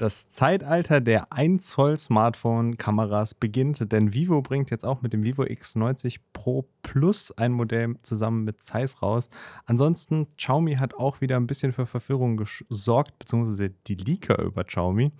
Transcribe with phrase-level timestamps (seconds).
[0.00, 5.42] Das Zeitalter der 1 Zoll Smartphone-Kameras beginnt, denn Vivo bringt jetzt auch mit dem Vivo
[5.42, 9.28] X90 Pro Plus ein Modell zusammen mit Zeiss raus.
[9.66, 15.12] Ansonsten, Xiaomi hat auch wieder ein bisschen für Verwirrung gesorgt, beziehungsweise die Leaker über Xiaomi.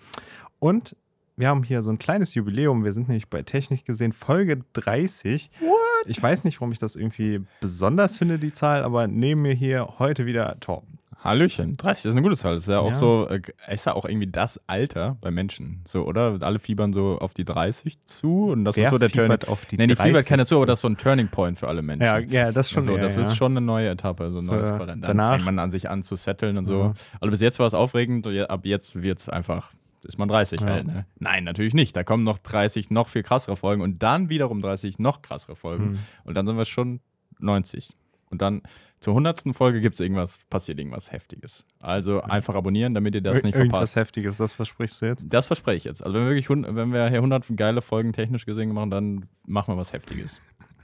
[0.60, 0.96] Und
[1.36, 2.82] wir haben hier so ein kleines Jubiläum.
[2.82, 5.50] Wir sind nämlich bei Technik gesehen Folge 30.
[5.60, 6.06] What?
[6.06, 9.98] Ich weiß nicht, warum ich das irgendwie besonders finde, die Zahl, aber neben mir hier
[9.98, 10.99] heute wieder Torben.
[11.22, 12.54] Hallöchen, 30 ist eine gute Zahl.
[12.54, 12.94] Das ist ja auch ja.
[12.94, 15.82] so, äh, ist ja auch irgendwie das Alter bei Menschen.
[15.86, 16.38] So, oder?
[16.40, 19.66] Alle fiebern so auf die 30 zu und das Wer ist so der Turning auf
[19.66, 21.82] die Nee, die fiebert keiner zu, aber das ist so ein Turning Point für alle
[21.82, 22.04] Menschen.
[22.04, 22.82] Ja, ja das schon.
[22.82, 23.22] So, eher, das ja.
[23.22, 25.90] ist schon eine neue Etappe, so ein so, neues Dann danach, fängt man an, sich
[25.90, 26.78] an zu setteln und so.
[26.78, 26.94] Ja.
[27.20, 30.66] Also bis jetzt war es aufregend, ab jetzt wird es einfach ist man 30 ja.
[30.66, 30.86] halt.
[30.86, 31.04] Ne?
[31.18, 31.94] Nein, natürlich nicht.
[31.94, 35.84] Da kommen noch 30 noch viel krassere Folgen und dann wiederum 30 noch krassere Folgen.
[35.84, 35.98] Hm.
[36.24, 37.00] Und dann sind wir schon
[37.38, 37.90] 90.
[38.30, 38.62] Und dann
[39.00, 39.54] zur 100.
[39.54, 41.64] Folge gibt es irgendwas, passiert irgendwas Heftiges.
[41.82, 43.64] Also einfach abonnieren, damit ihr das Ir nicht verpasst.
[43.64, 45.26] Irgendwas Heftiges, das versprichst du jetzt?
[45.26, 46.04] Das verspreche ich jetzt.
[46.04, 49.72] Also wenn wir, wirklich, wenn wir hier 100 geile Folgen technisch gesehen machen, dann machen
[49.72, 50.42] wir was Heftiges.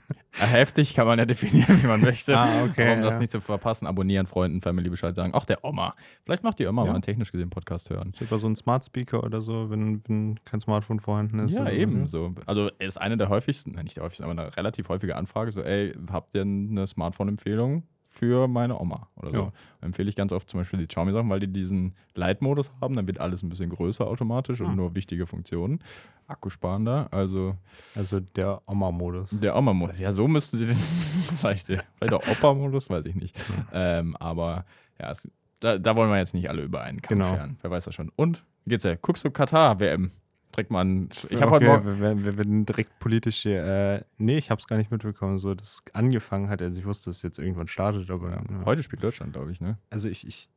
[0.31, 2.35] Heftig kann man ja definieren, wie man möchte.
[2.37, 3.05] ah, okay, um ja.
[3.05, 5.33] das nicht zu verpassen, abonnieren, Freunden, Family Bescheid sagen.
[5.33, 5.95] Auch der Oma.
[6.23, 6.87] Vielleicht macht die Oma ja.
[6.87, 8.13] mal einen technisch gesehen Podcast hören.
[8.19, 11.53] Über so einen Smart Speaker oder so, wenn, wenn kein Smartphone vorhanden ist.
[11.53, 12.33] Ja, eben so.
[12.45, 15.51] Also ist eine der häufigsten, nein, nicht der häufigsten, aber eine relativ häufige Anfrage.
[15.51, 17.83] So, ey, habt ihr eine Smartphone-Empfehlung?
[18.17, 19.37] Für meine Oma oder so.
[19.37, 19.51] Ja.
[19.81, 22.95] Empfehle ich ganz oft zum Beispiel die Xiaomi-Sachen, weil die diesen Light-Modus haben.
[22.95, 24.75] Dann wird alles ein bisschen größer automatisch und ah.
[24.75, 25.79] nur wichtige Funktionen.
[26.27, 27.55] Akkusparender, also.
[27.95, 29.29] Also der Oma-Modus.
[29.31, 29.99] Der Oma-Modus.
[29.99, 30.75] Ja, so müssten sie den.
[31.39, 33.37] vielleicht, vielleicht auch Opa-Modus, weiß ich nicht.
[33.71, 33.99] Ja.
[33.99, 34.65] Ähm, aber
[34.99, 37.29] ja, es, da, da, wollen wir jetzt nicht alle über einen Kamm genau.
[37.29, 37.57] scheren.
[37.61, 38.11] Wer weiß das schon.
[38.15, 38.95] Und, geht's ja?
[38.95, 40.11] Guckst du Katar-WM?
[40.57, 41.09] Direkt mal ein.
[41.29, 43.63] Ich habe okay, heute wir, wir, werden direkt politisch hier.
[43.63, 46.61] Äh, nee, ich habe es gar nicht mitbekommen, so dass es angefangen hat.
[46.61, 48.31] Also ich wusste, dass es jetzt irgendwann startet, aber.
[48.31, 49.77] Ja, heute spielt Deutschland, glaube ich, ne?
[49.89, 50.49] Also ich, ich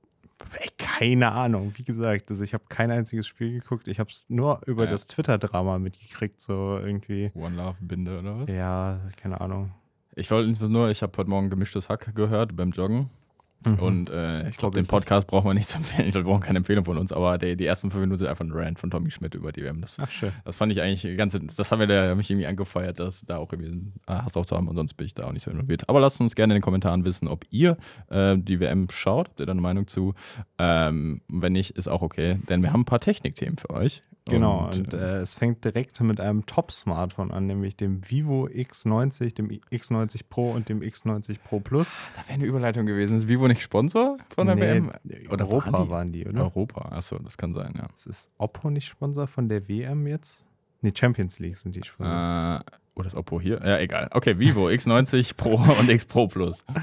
[0.79, 3.89] keine Ahnung, wie gesagt, also ich habe kein einziges Spiel geguckt.
[3.89, 4.91] Ich habe es nur über ja.
[4.91, 7.31] das Twitter-Drama mitgekriegt, so irgendwie.
[7.35, 8.49] One Love Binde oder was?
[8.49, 9.73] Ja, keine Ahnung.
[10.17, 13.11] Ich wollte nur, ich habe heute Morgen gemischtes Hack gehört beim Joggen
[13.65, 13.79] Mhm.
[13.79, 16.09] Und äh, ich glaube, den Podcast brauchen wir nicht zu empfehlen.
[16.09, 18.29] Ich glaube, wir brauchen keine Empfehlung von uns, aber die, die ersten fünf Minuten sind
[18.29, 19.81] einfach ein Rant von Tommy Schmidt über die WM.
[19.81, 20.33] Das, Ach, schön.
[20.45, 23.53] Das fand ich eigentlich ganz, das haben wir da mich irgendwie angefeuert, dass da auch
[23.53, 25.89] irgendwie Hass drauf zu haben und sonst bin ich da auch nicht so involviert.
[25.89, 27.77] Aber lasst uns gerne in den Kommentaren wissen, ob ihr
[28.09, 29.29] äh, die WM schaut.
[29.29, 30.15] Habt ihr da eine Meinung zu?
[30.59, 34.03] Ähm, wenn nicht, ist auch okay, denn wir haben ein paar Technikthemen für euch.
[34.27, 39.35] Genau, und, und äh, es fängt direkt mit einem Top-Smartphone an, nämlich dem Vivo X90,
[39.35, 41.91] dem X90 Pro und dem X90 Pro Plus.
[42.15, 43.17] Da wäre eine Überleitung gewesen.
[43.17, 44.93] Ist Vivo nicht Sponsor von der nee, WM?
[45.31, 46.43] Oder Europa waren die, waren die, oder?
[46.43, 47.87] Europa, achso, das kann sein, ja.
[47.97, 50.45] Ist Oppo nicht Sponsor von der WM jetzt?
[50.83, 52.63] Nee, Champions League sind die Sponsor.
[52.67, 53.61] Äh, oder ist Oppo hier?
[53.65, 54.09] Ja, egal.
[54.13, 56.65] Okay, Vivo X90 Pro und X Pro Plus.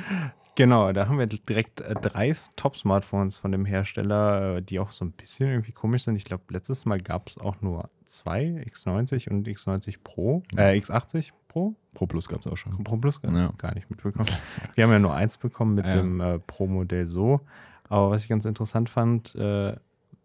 [0.58, 5.06] Genau, da haben wir direkt äh, drei Top-Smartphones von dem Hersteller, äh, die auch so
[5.06, 6.16] ein bisschen irgendwie komisch sind.
[6.16, 11.30] Ich glaube, letztes Mal gab es auch nur zwei, X90 und X90 Pro, äh, X80
[11.48, 11.76] Pro.
[11.94, 12.84] Pro Plus gab es auch schon.
[12.84, 13.54] Pro Plus ja.
[13.60, 14.28] gar nicht mitbekommen.
[14.74, 15.92] wir haben ja nur eins bekommen mit ja.
[15.92, 17.42] dem äh, Pro-Modell so.
[17.88, 19.76] Aber was ich ganz interessant fand, äh,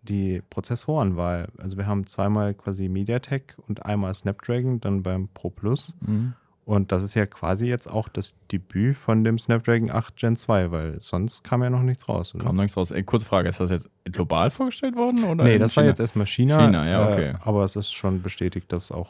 [0.00, 1.48] die Prozessorenwahl.
[1.59, 5.94] Also wir haben zweimal quasi MediaTek und einmal Snapdragon, dann beim Pro Plus.
[6.00, 6.32] Mhm.
[6.65, 10.71] Und das ist ja quasi jetzt auch das Debüt von dem Snapdragon 8 Gen 2,
[10.71, 12.34] weil sonst kam ja noch nichts raus.
[12.34, 12.45] Oder?
[12.45, 12.93] Kam nichts raus.
[12.93, 15.25] Ey, kurze Frage, ist das jetzt global vorgestellt worden?
[15.25, 15.83] Oder nee, das China?
[15.83, 16.59] war jetzt erstmal China.
[16.59, 17.31] China, ja, okay.
[17.31, 19.09] Äh, aber es ist schon bestätigt, dass auch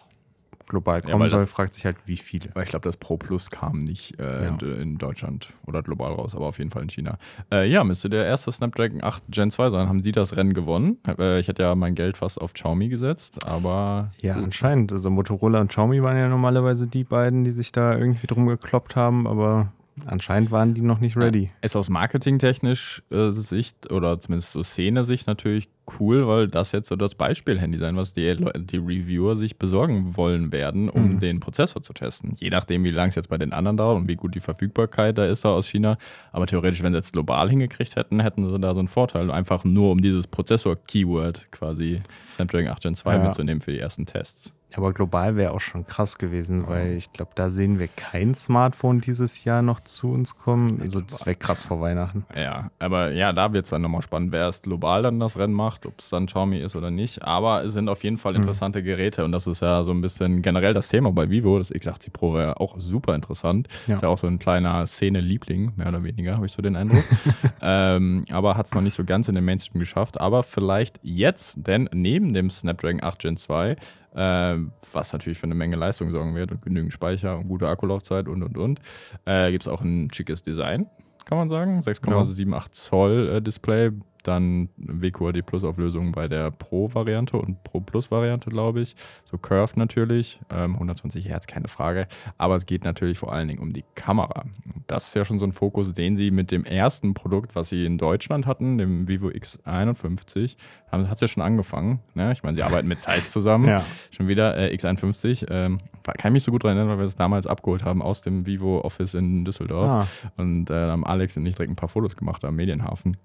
[0.66, 2.50] global kommen ja, soll, das, fragt sich halt, wie viele.
[2.54, 4.56] Weil ich glaube, das Pro Plus kam nicht äh, ja.
[4.56, 7.18] in, Deutschland oder global raus, aber auf jeden Fall in China.
[7.52, 9.88] Äh, ja, müsste der erste Snapdragon 8 Gen 2 sein.
[9.88, 10.98] Haben die das Rennen gewonnen?
[11.06, 14.10] Äh, ich hätte ja mein Geld fast auf Xiaomi gesetzt, aber.
[14.20, 14.44] Ja, gut.
[14.44, 14.92] anscheinend.
[14.92, 18.96] Also Motorola und Xiaomi waren ja normalerweise die beiden, die sich da irgendwie drum gekloppt
[18.96, 19.72] haben, aber
[20.06, 21.50] Anscheinend waren die noch nicht ready.
[21.60, 25.68] Ist aus marketingtechnisch äh, Sicht oder zumindest so Szene-Sicht natürlich
[26.00, 30.52] cool, weil das jetzt so das Beispiel-Handy sein, was die, die Reviewer sich besorgen wollen
[30.52, 31.18] werden, um mhm.
[31.18, 32.36] den Prozessor zu testen.
[32.38, 35.18] Je nachdem, wie lange es jetzt bei den anderen dauert und wie gut die Verfügbarkeit
[35.18, 35.98] da ist aus China.
[36.32, 39.30] Aber theoretisch, wenn sie jetzt global hingekriegt hätten, hätten sie da so einen Vorteil.
[39.30, 43.24] Einfach nur um dieses Prozessor-Keyword quasi Snapdragon 8 Gen 2 ja.
[43.24, 44.52] mitzunehmen für die ersten Tests.
[44.76, 49.00] Aber global wäre auch schon krass gewesen, weil ich glaube, da sehen wir kein Smartphone
[49.00, 50.80] dieses Jahr noch zu uns kommen.
[50.80, 52.24] Also das wäre krass vor Weihnachten.
[52.34, 55.54] Ja, aber ja, da wird es dann nochmal spannend, wer es global dann das Rennen
[55.54, 57.22] macht, ob es dann Xiaomi ist oder nicht.
[57.22, 58.38] Aber es sind auf jeden Fall mhm.
[58.38, 58.84] interessante mhm.
[58.84, 61.58] Geräte und das ist ja so ein bisschen generell das Thema bei Vivo.
[61.58, 63.68] Das X80 Pro wäre auch super interessant.
[63.86, 63.94] Ja.
[63.94, 67.04] Ist ja auch so ein kleiner Szene-Liebling, mehr oder weniger, habe ich so den Eindruck.
[67.62, 70.20] ähm, aber hat es noch nicht so ganz in den Mainstream geschafft.
[70.20, 73.76] Aber vielleicht jetzt, denn neben dem Snapdragon 8 Gen 2
[74.14, 74.56] äh,
[74.92, 78.42] was natürlich für eine Menge Leistung sorgen wird und genügend Speicher und gute Akkulaufzeit und
[78.42, 78.80] und und.
[79.24, 80.86] Äh, Gibt es auch ein schickes Design,
[81.24, 81.80] kann man sagen.
[81.80, 83.90] 6,78 Zoll äh, Display,
[84.22, 88.96] dann WQAD Plus Auflösung bei der Pro-Variante und Pro Plus-Variante, glaube ich.
[89.24, 92.06] So Curved natürlich, ähm, 120 Hertz, keine Frage.
[92.38, 94.44] Aber es geht natürlich vor allen Dingen um die Kamera.
[94.86, 97.84] Das ist ja schon so ein Fokus, den sie mit dem ersten Produkt, was sie
[97.84, 100.56] in Deutschland hatten, dem Vivo X51,
[100.90, 102.00] haben, hat es ja schon angefangen.
[102.14, 102.32] Ne?
[102.32, 103.68] Ich meine, sie arbeiten mit Zeiss zusammen.
[103.68, 103.84] ja.
[104.10, 105.46] Schon wieder äh, X51.
[105.50, 108.22] Ähm, kann ich mich so gut daran erinnern, weil wir es damals abgeholt haben aus
[108.22, 109.90] dem Vivo Office in Düsseldorf.
[109.90, 110.06] Ah.
[110.36, 113.16] Und äh, haben Alex und ich direkt ein paar Fotos gemacht am Medienhafen.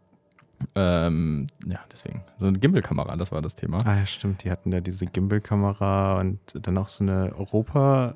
[0.76, 2.24] Ähm, ja, deswegen.
[2.38, 3.78] So eine Gimbal-Kamera, das war das Thema.
[3.86, 4.44] Ah ja, stimmt.
[4.44, 8.14] Die hatten ja diese Gimbal-Kamera und dann auch so eine Europa-EM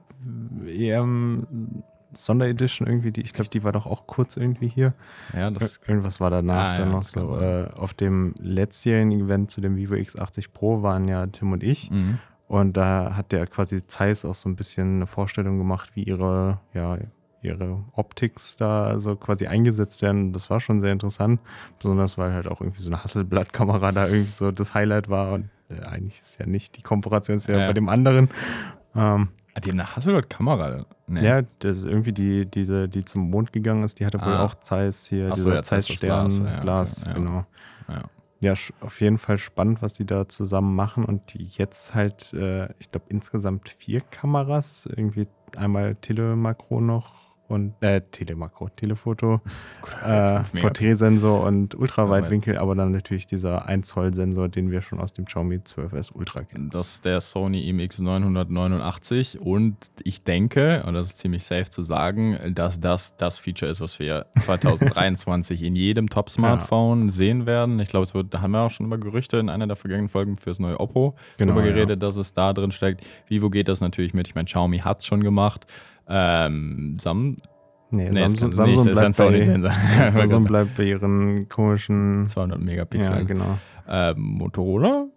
[2.13, 4.93] Sonderedition irgendwie, die, ich glaube, die war doch auch kurz irgendwie hier.
[5.33, 7.39] Ja, das Irgendwas war danach ah, dann ja, noch so.
[7.39, 11.89] Äh, auf dem letztjährigen Event zu dem Vivo X80 Pro waren ja Tim und ich.
[11.89, 12.19] Mhm.
[12.47, 16.59] Und da hat der quasi Zeiss auch so ein bisschen eine Vorstellung gemacht, wie ihre,
[16.73, 16.97] ja,
[17.41, 20.33] ihre Optics da so quasi eingesetzt werden.
[20.33, 21.39] Das war schon sehr interessant,
[21.79, 25.49] besonders weil halt auch irgendwie so eine Hasselblatt-Kamera da irgendwie so das Highlight war und
[25.69, 27.67] äh, eigentlich ist ja nicht die Komparation, ist ja, ja.
[27.67, 28.29] bei dem anderen.
[28.95, 29.29] Ähm,
[29.63, 30.85] die haben eine Hasselblatt-Kamera?
[31.07, 31.25] Nee.
[31.25, 34.45] Ja, das ist irgendwie die, diese, die zum Mond gegangen ist, die hatte wohl ah.
[34.45, 37.45] auch Zeiss hier, Achso, ja, Zeiss Stern, Glas, ja, Glas okay, genau.
[37.89, 38.03] Ja.
[38.39, 38.53] ja.
[38.79, 42.91] auf jeden Fall spannend, was die da zusammen machen und die jetzt halt, äh, ich
[42.91, 45.27] glaube, insgesamt vier Kameras, irgendwie
[45.57, 47.20] einmal Telemakro noch
[47.51, 49.41] und äh, Telemakro, Telefoto,
[50.05, 55.13] äh, Porträtsensor und Ultraweitwinkel, aber dann natürlich dieser 1 Zoll Sensor, den wir schon aus
[55.13, 56.69] dem Xiaomi 12S Ultra kennen.
[56.69, 62.37] Das ist der Sony IMX989 und ich denke, und das ist ziemlich safe zu sagen,
[62.55, 67.11] dass das das Feature ist, was wir 2023 in jedem Top-Smartphone ja.
[67.11, 67.79] sehen werden.
[67.79, 70.09] Ich glaube, es wird, da haben wir auch schon über Gerüchte in einer der vergangenen
[70.09, 72.07] Folgen fürs neue Oppo genau, darüber geredet, ja.
[72.07, 73.05] dass es da drin steckt.
[73.27, 74.27] Vivo geht das natürlich mit.
[74.27, 75.67] Ich meine, Xiaomi hat es schon gemacht.
[76.07, 77.37] Ähm, Sam
[77.93, 83.17] Nee, nee Samsung, Samsung, nee, bleibt bei, Samsung bleibt bei ihren komischen 200 Megapixel.
[83.17, 83.57] Ja, genau.
[83.87, 85.07] Ähm, Motorola?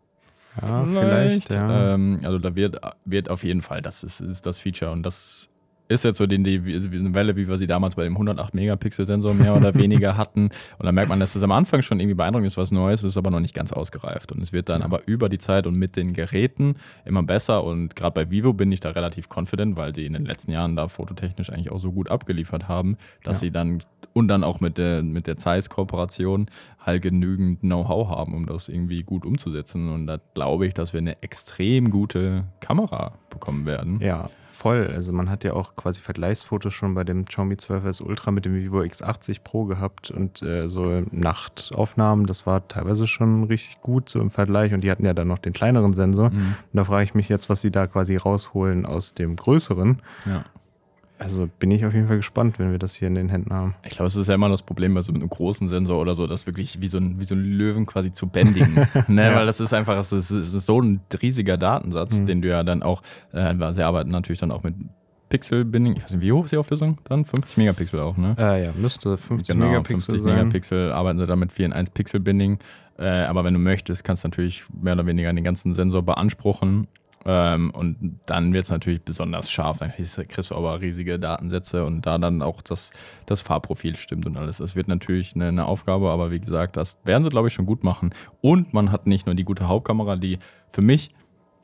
[0.60, 1.94] Ja, vielleicht, vielleicht ja.
[1.94, 5.48] Ähm, also da wird, wird auf jeden Fall, das ist, ist das Feature und das
[5.88, 9.54] ist jetzt so die, die, die Welle, wie wir sie damals bei dem 108-Megapixel-Sensor mehr
[9.54, 10.50] oder weniger hatten.
[10.78, 13.16] Und dann merkt man, dass es am Anfang schon irgendwie beeindruckend ist, was Neues ist,
[13.16, 14.32] aber noch nicht ganz ausgereift.
[14.32, 17.64] Und es wird dann aber über die Zeit und mit den Geräten immer besser.
[17.64, 20.74] Und gerade bei Vivo bin ich da relativ confident, weil sie in den letzten Jahren
[20.74, 23.40] da fototechnisch eigentlich auch so gut abgeliefert haben, dass ja.
[23.40, 23.82] sie dann
[24.14, 26.46] und dann auch mit der, mit der Zeiss-Kooperation
[26.78, 29.88] halt genügend Know-how haben, um das irgendwie gut umzusetzen.
[29.88, 34.00] Und da glaube ich, dass wir eine extrem gute Kamera bekommen werden.
[34.00, 34.30] Ja,
[34.64, 34.90] voll.
[34.94, 38.54] Also man hat ja auch quasi Vergleichsfotos schon bei dem Xiaomi 12S Ultra mit dem
[38.54, 44.20] Vivo X80 Pro gehabt und äh, so Nachtaufnahmen, das war teilweise schon richtig gut so
[44.20, 46.30] im Vergleich und die hatten ja dann noch den kleineren Sensor.
[46.30, 46.36] Mhm.
[46.36, 50.00] Und da frage ich mich jetzt, was sie da quasi rausholen aus dem größeren.
[50.24, 50.46] Ja.
[51.24, 53.74] Also bin ich auf jeden Fall gespannt, wenn wir das hier in den Händen haben.
[53.82, 56.26] Ich glaube, es ist ja immer das Problem bei so einem großen Sensor oder so,
[56.26, 58.74] das wirklich wie so ein, wie so ein Löwen quasi zu bändigen.
[59.08, 59.24] ne?
[59.24, 59.34] ja.
[59.34, 62.26] Weil das ist einfach, es ist, ist so ein riesiger Datensatz, mhm.
[62.26, 64.74] den du ja dann auch, äh, sie arbeiten natürlich dann auch mit
[65.30, 65.96] Pixel-Binding.
[65.96, 67.24] Ich weiß nicht, wie hoch ist die Auflösung dann?
[67.24, 68.36] 50 Megapixel auch, ne?
[68.38, 70.34] Äh, ja, müsste 50 genau, Megapixel 50 sein.
[70.34, 72.58] Megapixel arbeiten sie damit 4 in 1 Pixel-Binding.
[72.98, 76.86] Äh, aber wenn du möchtest, kannst du natürlich mehr oder weniger den ganzen Sensor beanspruchen
[77.26, 79.78] ähm, und dann wird es natürlich besonders scharf.
[79.78, 82.90] Dann kriegst du aber riesige Datensätze und da dann auch das,
[83.26, 84.58] das Fahrprofil stimmt und alles.
[84.58, 87.66] Das wird natürlich eine, eine Aufgabe, aber wie gesagt, das werden sie, glaube ich, schon
[87.66, 88.14] gut machen.
[88.40, 90.38] Und man hat nicht nur die gute Hauptkamera, die
[90.72, 91.10] für mich,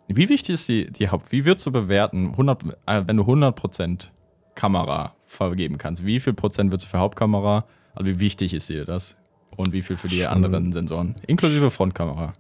[0.08, 4.08] wie wichtig ist die, die Haupt, wie würdest du bewerten, 100, äh, wenn du 100%
[4.54, 8.85] Kamera vergeben kannst, wie viel Prozent würdest du für Hauptkamera, also wie wichtig ist dir
[8.85, 9.16] das?
[9.56, 12.32] Und wie viel für die anderen Sensoren, inklusive Frontkamera?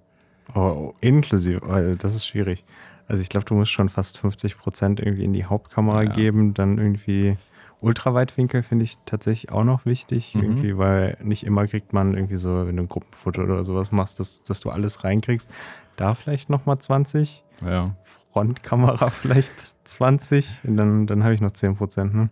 [0.54, 2.64] Oh, inklusive, oh, das ist schwierig.
[3.10, 6.12] Also ich glaube, du musst schon fast 50 Prozent irgendwie in die Hauptkamera ja.
[6.12, 6.54] geben.
[6.54, 7.36] Dann irgendwie
[7.80, 10.36] Ultraweitwinkel finde ich tatsächlich auch noch wichtig.
[10.36, 10.42] Mhm.
[10.42, 14.20] Irgendwie, weil nicht immer kriegt man irgendwie so, wenn du ein Gruppenfoto oder sowas machst,
[14.20, 15.50] dass, dass du alles reinkriegst.
[15.96, 17.42] Da vielleicht nochmal 20.
[17.66, 17.96] Ja.
[18.32, 20.60] Frontkamera vielleicht 20.
[20.62, 22.14] Und dann, dann habe ich noch 10 Prozent.
[22.14, 22.30] Ne?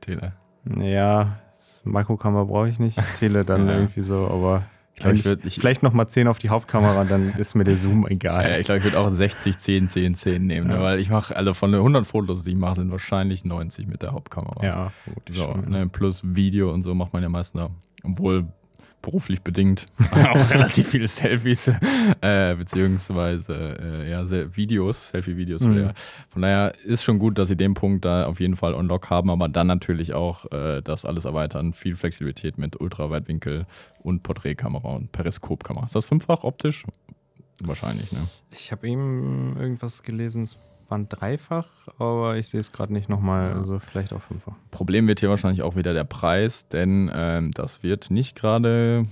[0.00, 0.32] Tele.
[0.80, 1.38] Ja,
[1.84, 2.98] Makrokamera brauche ich nicht.
[3.20, 3.74] Tele dann ja.
[3.74, 4.64] irgendwie so, aber
[5.02, 8.06] glaub, ich würd, ich, vielleicht nochmal 10 auf die Hauptkamera, dann ist mir der Zoom
[8.08, 8.50] egal.
[8.50, 10.74] Ja, ich glaube, ich würde auch 60, 10, 10, 10 nehmen, ne?
[10.74, 10.78] ja.
[10.78, 10.84] ne?
[10.84, 14.02] weil ich mache, also von den 100 Fotos, die ich mache, sind wahrscheinlich 90 mit
[14.02, 14.64] der Hauptkamera.
[14.64, 14.92] Ja,
[15.30, 15.88] so, ne?
[15.88, 17.62] Plus Video und so macht man ja meistens.
[18.04, 18.46] Obwohl
[19.02, 21.68] beruflich bedingt auch relativ viele Selfies,
[22.20, 24.22] äh, beziehungsweise äh, ja,
[24.56, 25.62] Videos, Selfie-Videos.
[25.62, 25.90] Mhm.
[26.30, 29.30] Von daher ist schon gut, dass sie den Punkt da auf jeden Fall on-lock haben,
[29.30, 31.72] aber dann natürlich auch äh, das alles erweitern.
[31.72, 33.66] Viel Flexibilität mit Ultraweitwinkel
[34.00, 35.84] und Porträtkamera und Periskopkamera.
[35.86, 36.84] Ist das fünffach optisch?
[37.60, 38.28] Wahrscheinlich, ne?
[38.50, 40.56] Ich habe eben irgendwas gelesen, es
[40.92, 41.66] waren dreifach,
[41.98, 44.52] aber ich sehe es gerade nicht nochmal, also vielleicht auch fünffach.
[44.70, 49.06] Problem wird hier wahrscheinlich auch wieder der Preis, denn ähm, das wird nicht gerade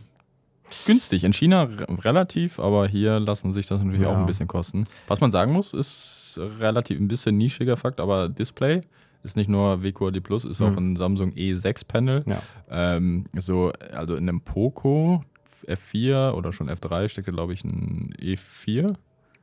[0.85, 1.25] günstig.
[1.25, 4.13] In China relativ, aber hier lassen sich das natürlich ja.
[4.13, 4.85] auch ein bisschen kosten.
[5.09, 8.83] Was man sagen muss, ist relativ ein bisschen nischiger Fakt, aber Display
[9.23, 10.67] ist nicht nur WQAD Plus, ist mhm.
[10.67, 12.25] auch ein Samsung E6 Panel.
[12.27, 12.43] Ja.
[12.69, 15.25] Ähm, so, also in einem Poco
[15.67, 18.97] F4 oder schon F3 steckt, glaube ich, ein E4.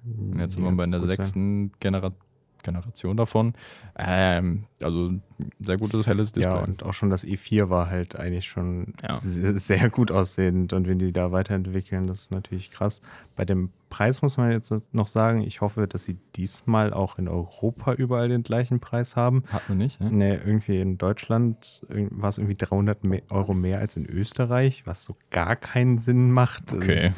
[0.06, 2.27] Und jetzt sind ja, wir bei der sechsten Generation
[2.68, 3.54] Generation davon.
[3.98, 5.12] Ähm, also
[5.60, 6.54] sehr gutes helles Display.
[6.54, 9.18] Ja, und auch schon das E4 war halt eigentlich schon ja.
[9.18, 10.74] sehr gut aussehend.
[10.74, 13.02] Und wenn die da weiterentwickeln, das ist natürlich krass.
[13.36, 17.30] Bei dem Preis muss man jetzt noch sagen, ich hoffe, dass sie diesmal auch in
[17.30, 19.44] Europa überall den gleichen Preis haben.
[19.48, 20.12] Hat man nicht, ne?
[20.12, 25.16] Nee, irgendwie in Deutschland war es irgendwie 300 Euro mehr als in Österreich, was so
[25.30, 26.74] gar keinen Sinn macht.
[26.74, 27.12] Okay.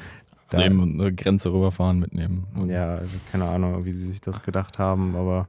[0.50, 2.48] Da, Eben eine Grenze rüberfahren, mitnehmen.
[2.68, 5.48] Ja, also keine Ahnung, wie sie sich das gedacht haben, aber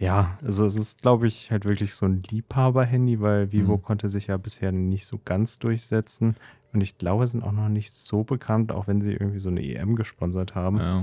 [0.00, 3.82] ja, also es ist, glaube ich, halt wirklich so ein Liebhaber-Handy, weil Vivo mhm.
[3.82, 6.36] konnte sich ja bisher nicht so ganz durchsetzen.
[6.72, 9.62] Und ich glaube, sind auch noch nicht so bekannt, auch wenn sie irgendwie so eine
[9.62, 10.78] EM gesponsert haben.
[10.78, 11.00] Ja.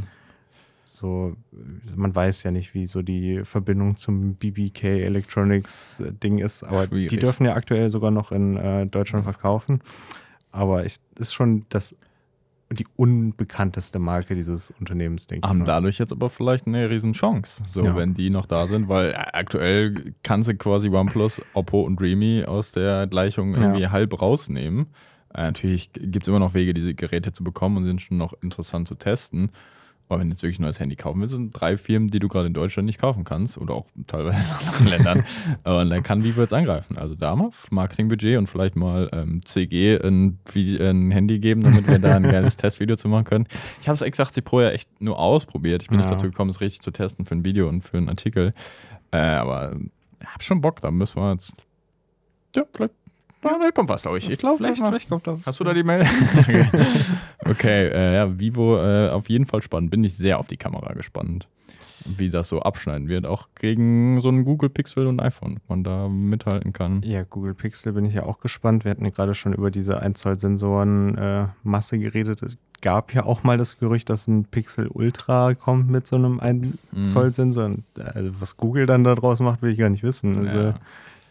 [0.86, 1.36] So,
[1.96, 7.10] man weiß ja nicht, wie so die Verbindung zum BBK Electronics Ding ist, aber Schwierig.
[7.10, 9.82] die dürfen ja aktuell sogar noch in äh, Deutschland verkaufen.
[10.52, 11.96] Aber es ist schon das
[12.70, 15.50] die unbekannteste Marke dieses Unternehmens, denke ich.
[15.50, 17.96] Haben dadurch jetzt aber vielleicht eine Riesenchance, so ja.
[17.96, 22.72] wenn die noch da sind, weil aktuell kannst du quasi OnePlus, Oppo und Realme aus
[22.72, 23.92] der Gleichung irgendwie ja.
[23.92, 24.88] halb rausnehmen.
[25.34, 28.34] Äh, natürlich gibt es immer noch Wege, diese Geräte zu bekommen und sind schon noch
[28.42, 29.52] interessant zu testen.
[30.10, 32.30] Aber wenn du jetzt wirklich ein neues Handy kaufen willst, sind drei Firmen, die du
[32.30, 35.24] gerade in Deutschland nicht kaufen kannst oder auch teilweise in anderen Ländern.
[35.64, 36.98] Und dann kann Vivo jetzt angreifen.
[36.98, 42.00] Also da mal Marketingbudget und vielleicht mal ähm, CG ein, ein, Handy geben, damit wir
[42.00, 43.48] da ein geiles Testvideo zu machen können.
[43.82, 45.82] Ich habe das X80 Pro ja echt nur ausprobiert.
[45.82, 46.06] Ich bin ja.
[46.06, 48.54] nicht dazu gekommen, es richtig zu testen für ein Video und für einen Artikel.
[49.12, 49.76] Äh, aber
[50.22, 51.54] ich habe schon Bock, da müssen wir jetzt.
[52.56, 52.94] Ja, vielleicht
[53.48, 54.30] ja, da kommt was, glaube ich.
[54.30, 55.46] Ich glaube, vielleicht, vielleicht kommt das.
[55.46, 56.02] Hast du da die Mail?
[56.40, 56.68] okay,
[57.46, 59.92] okay äh, ja, Vivo äh, auf jeden Fall spannend.
[59.92, 61.48] Bin ich sehr auf die Kamera gespannt,
[62.06, 63.26] wie das so abschneiden wird.
[63.26, 67.02] Auch gegen so ein Google Pixel und iPhone, ob man da mithalten kann.
[67.04, 68.84] Ja, Google Pixel bin ich ja auch gespannt.
[68.84, 72.42] Wir hatten ja gerade schon über diese 1 Zoll Sensoren äh, Masse geredet.
[72.44, 76.40] Es gab ja auch mal das Gerücht, dass ein Pixel Ultra kommt mit so einem
[76.40, 77.06] 1 mhm.
[77.06, 77.72] Zoll Sensor.
[77.96, 80.38] Also was Google dann daraus macht, will ich gar nicht wissen.
[80.38, 80.76] Also ja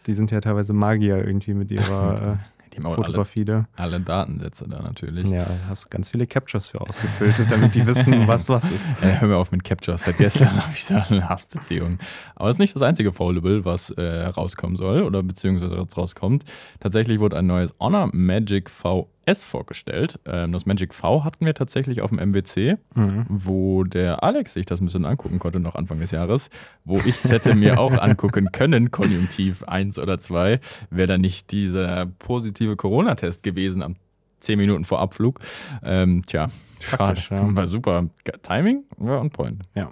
[0.07, 2.39] die sind ja teilweise Magier irgendwie mit ihrer
[2.75, 3.83] äh, Fotografie alle, da.
[3.83, 5.27] Alle Datensätze da natürlich.
[5.29, 8.87] Ja, hast ganz viele Captures für ausgefüllt, damit die wissen, was was ist.
[9.01, 10.03] Ja, hör mir auf mit Captures.
[10.03, 11.99] Seit gestern habe ich da eine Hassbeziehung.
[12.35, 16.43] Aber es ist nicht das einzige Foldable, was äh, rauskommen soll oder beziehungsweise rauskommt.
[16.79, 20.19] Tatsächlich wurde ein neues Honor Magic V S vorgestellt.
[20.25, 23.25] Ähm, das Magic V hatten wir tatsächlich auf dem MWC, mhm.
[23.27, 26.49] wo der Alex sich das ein bisschen angucken konnte, noch Anfang des Jahres,
[26.85, 31.51] wo ich es hätte mir auch angucken können, Konjunktiv 1 oder 2, wäre da nicht
[31.51, 33.95] dieser positive Corona-Test gewesen am
[34.39, 35.39] 10 Minuten vor Abflug.
[35.83, 36.47] Ähm, tja,
[36.79, 37.21] schade.
[37.29, 37.55] Ja.
[37.55, 38.09] War super.
[38.43, 39.63] Timing war on point.
[39.75, 39.91] Ja.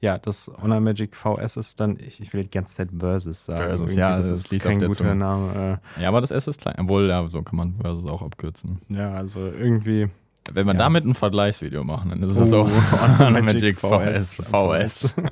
[0.00, 3.64] Ja, das Honor Magic VS ist dann, ich, ich will die ganze Zeit Versus sagen.
[3.64, 5.14] Versus, ja, das, das ist kein guter.
[5.14, 5.80] Name.
[5.96, 6.02] Äh.
[6.02, 6.76] Ja, aber das S ist klein.
[6.78, 8.78] Obwohl, ja, so kann man Versus auch abkürzen.
[8.88, 10.08] Ja, also irgendwie.
[10.52, 10.78] Wenn wir ja.
[10.78, 12.66] damit ein Vergleichsvideo machen, dann ist es oh, so
[13.18, 14.42] Honor Magic, Magic VS.
[14.50, 15.14] VS.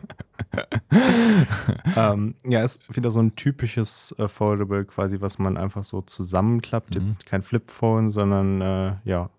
[1.96, 6.94] ähm, ja, ist wieder so ein typisches äh, Foldable quasi, was man einfach so zusammenklappt.
[6.94, 7.04] Mhm.
[7.04, 9.30] Jetzt kein Flipphone, sondern äh, ja,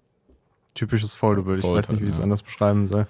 [0.75, 1.57] typisches Foldable.
[1.57, 3.07] Ich weiß nicht, wie ich es anders beschreiben soll.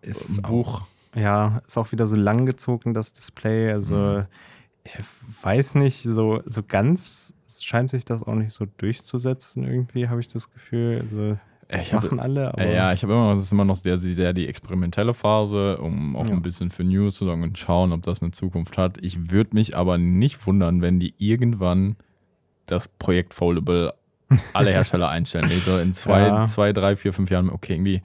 [0.00, 0.80] Ist Buch.
[0.80, 3.70] Auch, ja, ist auch wieder so langgezogen, das Display.
[3.70, 4.26] Also, mhm.
[4.84, 4.94] ich
[5.42, 10.28] weiß nicht, so, so ganz scheint sich das auch nicht so durchzusetzen, irgendwie, habe ich
[10.28, 11.00] das Gefühl.
[11.02, 11.36] Also,
[11.68, 12.48] das ich machen hab, alle.
[12.52, 15.78] Aber ja, ich habe immer noch, das ist immer noch sehr, sehr die experimentelle Phase,
[15.78, 16.32] um auch ja.
[16.32, 18.98] ein bisschen für News zu sagen und schauen, ob das eine Zukunft hat.
[19.02, 21.96] Ich würde mich aber nicht wundern, wenn die irgendwann
[22.66, 23.92] das Projekt Foldable
[24.52, 25.50] alle Hersteller einstellen.
[25.64, 26.46] so in zwei, ja.
[26.46, 28.02] zwei, drei, vier, fünf Jahren, okay, irgendwie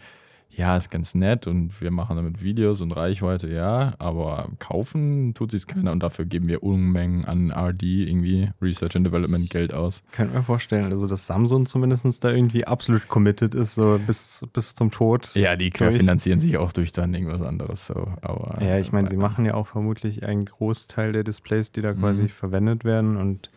[0.58, 5.52] ja, ist ganz nett und wir machen damit Videos und Reichweite, ja, aber kaufen tut
[5.52, 10.04] sich keiner und dafür geben wir Unmengen an RD, irgendwie Research and Development Geld aus.
[10.12, 14.74] Könnt mir vorstellen, also dass Samsung zumindest da irgendwie absolut committed ist, so bis, bis
[14.74, 15.36] zum Tod.
[15.36, 18.58] Ja, die finanzieren sich auch durch dann irgendwas anderes, so, aber.
[18.60, 22.24] Ja, ich meine, sie machen ja auch vermutlich einen Großteil der Displays, die da quasi
[22.24, 22.30] mhm.
[22.30, 23.52] verwendet werden und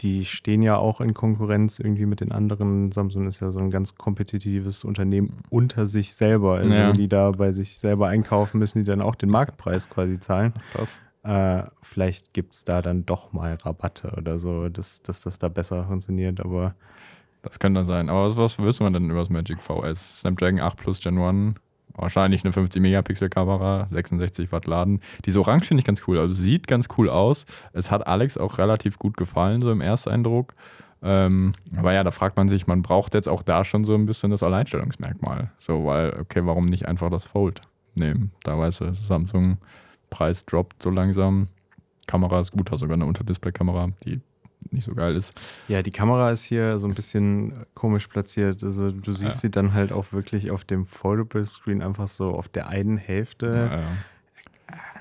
[0.00, 2.92] die stehen ja auch in Konkurrenz irgendwie mit den anderen.
[2.92, 6.56] Samsung ist ja so ein ganz kompetitives Unternehmen unter sich selber.
[6.56, 6.92] Also ja.
[6.92, 10.52] die da bei sich selber einkaufen, müssen die dann auch den Marktpreis quasi zahlen.
[11.22, 15.48] Äh, vielleicht gibt es da dann doch mal Rabatte oder so, dass, dass das da
[15.48, 16.74] besser funktioniert, aber.
[17.42, 18.08] Das könnte dann sein.
[18.08, 20.20] Aber was, was wüsste man denn über das Magic VS?
[20.20, 21.54] Snapdragon 8 Plus Gen 1
[21.94, 25.00] Wahrscheinlich eine 50-Megapixel-Kamera, 66 Watt Laden.
[25.24, 26.18] Diese Orange finde ich ganz cool.
[26.18, 27.46] Also sieht ganz cool aus.
[27.72, 30.54] Es hat Alex auch relativ gut gefallen, so im Ersteindruck.
[31.02, 34.06] Ähm, aber ja, da fragt man sich, man braucht jetzt auch da schon so ein
[34.06, 35.50] bisschen das Alleinstellungsmerkmal.
[35.58, 37.60] So, weil, okay, warum nicht einfach das Fold
[37.94, 38.30] nehmen?
[38.44, 39.58] Da weiß du, Samsung
[40.10, 41.48] Preis droppt so langsam.
[42.06, 44.20] Kamera ist gut, hat sogar eine Unterdisplay-Kamera, die
[44.72, 45.32] nicht so geil ist.
[45.68, 48.62] Ja, die Kamera ist hier so ein bisschen komisch platziert.
[48.64, 49.40] Also du siehst ja.
[49.40, 53.46] sie dann halt auch wirklich auf dem Foldable Screen einfach so auf der einen Hälfte.
[53.46, 53.86] Ja, ja.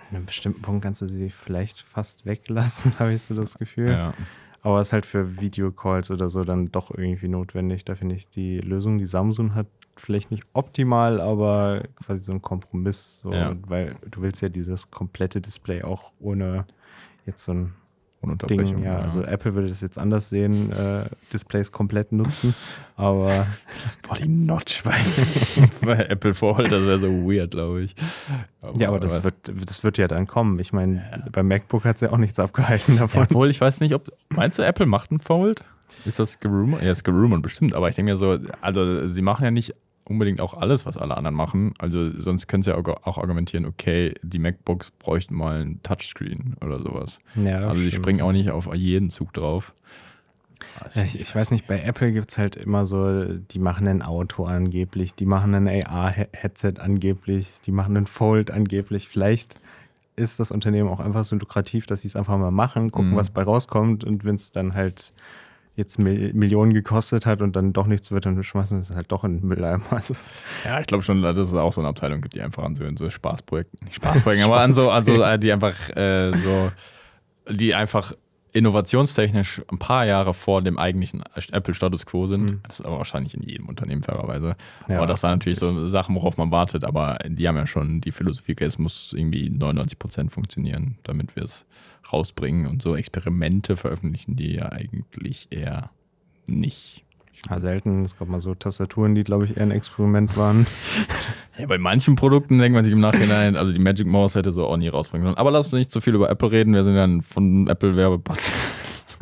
[0.10, 3.92] An einem bestimmten Punkt kannst du sie vielleicht fast weglassen, habe ich so das Gefühl.
[3.92, 4.14] Ja.
[4.64, 7.86] Aber es ist halt für Videocalls oder so dann doch irgendwie notwendig.
[7.86, 12.42] Da finde ich die Lösung, die Samsung hat, vielleicht nicht optimal, aber quasi so ein
[12.42, 13.22] Kompromiss.
[13.22, 13.56] So, ja.
[13.68, 16.66] Weil du willst ja dieses komplette Display auch ohne
[17.26, 17.74] jetzt so ein
[18.22, 18.84] Ding.
[18.84, 22.54] Ja, ja, also Apple würde das jetzt anders sehen, äh, Displays komplett nutzen,
[22.96, 23.48] aber
[24.08, 24.96] boah, die Notch bei,
[25.82, 27.96] bei Apple Fold, das wäre so weird, glaube ich.
[28.62, 30.60] Aber, ja, aber das wird, das wird ja dann kommen.
[30.60, 31.26] Ich meine, ja.
[31.32, 33.24] beim MacBook hat es ja auch nichts abgehalten davon.
[33.24, 35.64] obwohl, ich weiß nicht, ob, meinst du, Apple macht einen Fold?
[36.06, 36.84] Ist das gerumort?
[36.84, 39.74] Ja, ist gerumort bestimmt, aber ich denke mir so, also sie machen ja nicht
[40.06, 41.74] unbedingt auch alles, was alle anderen machen.
[41.78, 46.80] Also sonst können sie ja auch argumentieren, okay, die MacBooks bräuchten mal ein Touchscreen oder
[46.80, 47.20] sowas.
[47.36, 49.74] Ja, also die springen auch nicht auf jeden Zug drauf.
[50.94, 54.02] Ja, ich, ich, weiß nicht, bei Apple gibt es halt immer so, die machen ein
[54.02, 59.08] Auto angeblich, die machen ein AR-Headset angeblich, die machen ein Fold angeblich.
[59.08, 59.60] Vielleicht
[60.16, 63.16] ist das Unternehmen auch einfach so lukrativ, dass sie es einfach mal machen, gucken, mhm.
[63.16, 65.14] was bei rauskommt und wenn es dann halt
[65.76, 69.24] jetzt Millionen gekostet hat und dann doch nichts wird, dann schmeißen wir es halt doch
[69.24, 69.84] in den Mülleimer.
[69.92, 70.16] Also
[70.66, 72.84] ja, ich glaube schon, dass es auch so eine Abteilung gibt, die einfach an so,
[72.98, 76.72] so Spaßprojekten, nicht Spaßprojekten, aber an so, an so, die einfach äh, so,
[77.50, 78.14] die einfach
[78.54, 82.44] innovationstechnisch ein paar Jahre vor dem eigentlichen Apple-Status quo sind.
[82.44, 82.60] Mhm.
[82.68, 84.56] Das ist aber wahrscheinlich in jedem Unternehmen fairerweise.
[84.88, 86.84] Ja, aber das sind natürlich so Sachen, worauf man wartet.
[86.84, 91.44] Aber die haben ja schon die Philosophie, es muss irgendwie 99 Prozent funktionieren, damit wir
[91.44, 91.66] es
[92.12, 92.68] rausbringen.
[92.68, 95.90] Und so Experimente veröffentlichen die ja eigentlich eher
[96.48, 97.06] nicht.
[97.50, 98.04] Ja, selten.
[98.04, 100.68] Es gab mal so Tastaturen, die, glaube ich, eher ein Experiment waren.
[101.58, 104.68] ja, bei manchen Produkten denkt man sich im Nachhinein, also die Magic Mouse hätte so
[104.68, 105.38] auch nie rausbringen sollen.
[105.38, 106.74] Aber lass uns nicht zu viel über Apple reden.
[106.74, 109.18] Wir sind dann von Apple Werbepodcast.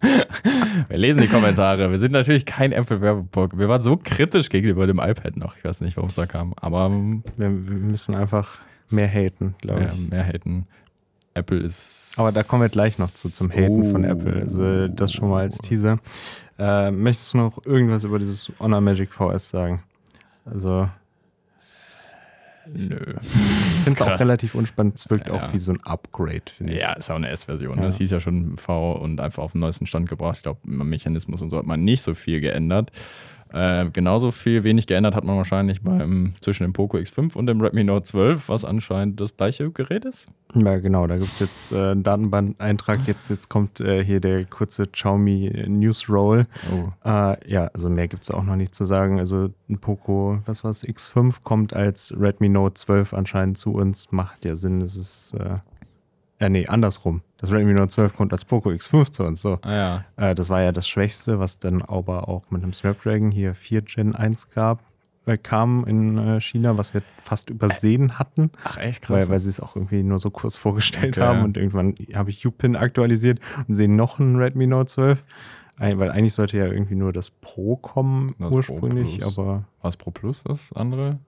[0.88, 1.90] wir lesen die Kommentare.
[1.90, 3.58] Wir sind natürlich kein Apple Werbepodcast.
[3.58, 5.56] Wir waren so kritisch gegenüber dem iPad noch.
[5.56, 6.52] Ich weiß nicht, warum es da kam.
[6.60, 8.58] Aber wir, wir müssen einfach
[8.90, 9.86] mehr haten, glaube ich.
[9.86, 10.66] Ja, mehr haten.
[11.36, 12.14] Apple ist.
[12.16, 13.90] Aber da kommen wir gleich noch zu, zum Haten oh.
[13.90, 14.34] von Apple.
[14.34, 15.96] Also das schon mal als Teaser.
[16.58, 19.82] Äh, möchtest du noch irgendwas über dieses Honor Magic VS sagen?
[20.44, 20.88] Also.
[22.74, 22.98] Nö.
[23.20, 23.28] Ich
[23.84, 24.96] finde es auch relativ unspannend.
[24.96, 25.34] Es wirkt ja.
[25.34, 26.80] auch wie so ein Upgrade, finde ich.
[26.80, 27.78] Ja, ist auch eine S-Version.
[27.78, 27.84] Ja.
[27.84, 30.38] Das hieß ja schon V und einfach auf den neuesten Stand gebracht.
[30.38, 32.90] Ich glaube, im Mechanismus und so hat man nicht so viel geändert.
[33.52, 37.60] Äh, genauso viel wenig geändert hat man wahrscheinlich beim zwischen dem Poco X5 und dem
[37.60, 40.28] Redmi Note 12, was anscheinend das gleiche Gerät ist.
[40.54, 43.06] Ja, genau, da gibt es jetzt äh, einen Datenbankeintrag.
[43.06, 46.46] Jetzt, jetzt kommt äh, hier der kurze Xiaomi News Roll.
[46.72, 47.08] Oh.
[47.08, 49.18] Äh, ja, also mehr gibt es auch noch nicht zu sagen.
[49.18, 54.10] Also ein Poco, was war es, X5 kommt als Redmi Note 12 anscheinend zu uns.
[54.12, 55.36] Macht ja Sinn, es ist
[56.38, 57.22] äh, nee, andersrum.
[57.38, 59.40] Das Redmi Note 12 kommt als Poco X5 zu uns.
[59.40, 59.58] So.
[59.62, 60.04] Ah, ja.
[60.16, 63.82] Äh, das war ja das Schwächste, was dann aber auch mit einem Snapdragon hier 4
[63.82, 64.80] Gen 1 gab,
[65.24, 68.50] äh, kam in äh, China, was wir fast übersehen hatten.
[68.64, 69.22] Ach echt krass.
[69.22, 71.26] Weil, weil sie es auch irgendwie nur so kurz vorgestellt okay.
[71.26, 75.24] haben und irgendwann habe ich UPIN aktualisiert und sehe noch ein Redmi Note 12.
[75.78, 79.64] Weil eigentlich sollte ja irgendwie nur das Pro kommen das ursprünglich, Pro aber.
[79.82, 81.18] Was Pro Plus das andere?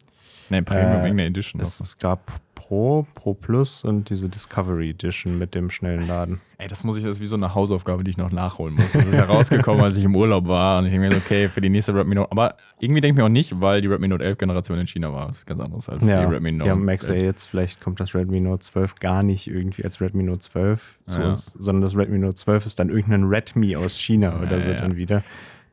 [0.49, 1.61] Nee, Premium äh, Edition.
[1.61, 2.21] Es, es, gab
[2.69, 6.39] Pro, Pro Plus und diese Discovery Edition mit dem schnellen Laden.
[6.59, 8.93] Ey, das muss ich, das ist wie so eine Hausaufgabe, die ich noch nachholen muss.
[8.93, 11.71] Das ist herausgekommen, als ich im Urlaub war und ich denke mir, okay, für die
[11.71, 14.37] nächste Redmi Note, aber irgendwie denke ich mir auch nicht, weil die Redmi Note 11
[14.37, 15.29] Generation in China war.
[15.29, 16.69] Das ist ganz anderes als ja, die Redmi Note.
[16.69, 20.23] Ja, Max, ey, jetzt vielleicht kommt das Redmi Note 12 gar nicht irgendwie als Redmi
[20.23, 21.31] Note 12 zu ja.
[21.31, 24.69] uns, sondern das Redmi Note 12 ist dann irgendein Redmi aus China ja, oder so
[24.69, 25.25] dann wieder.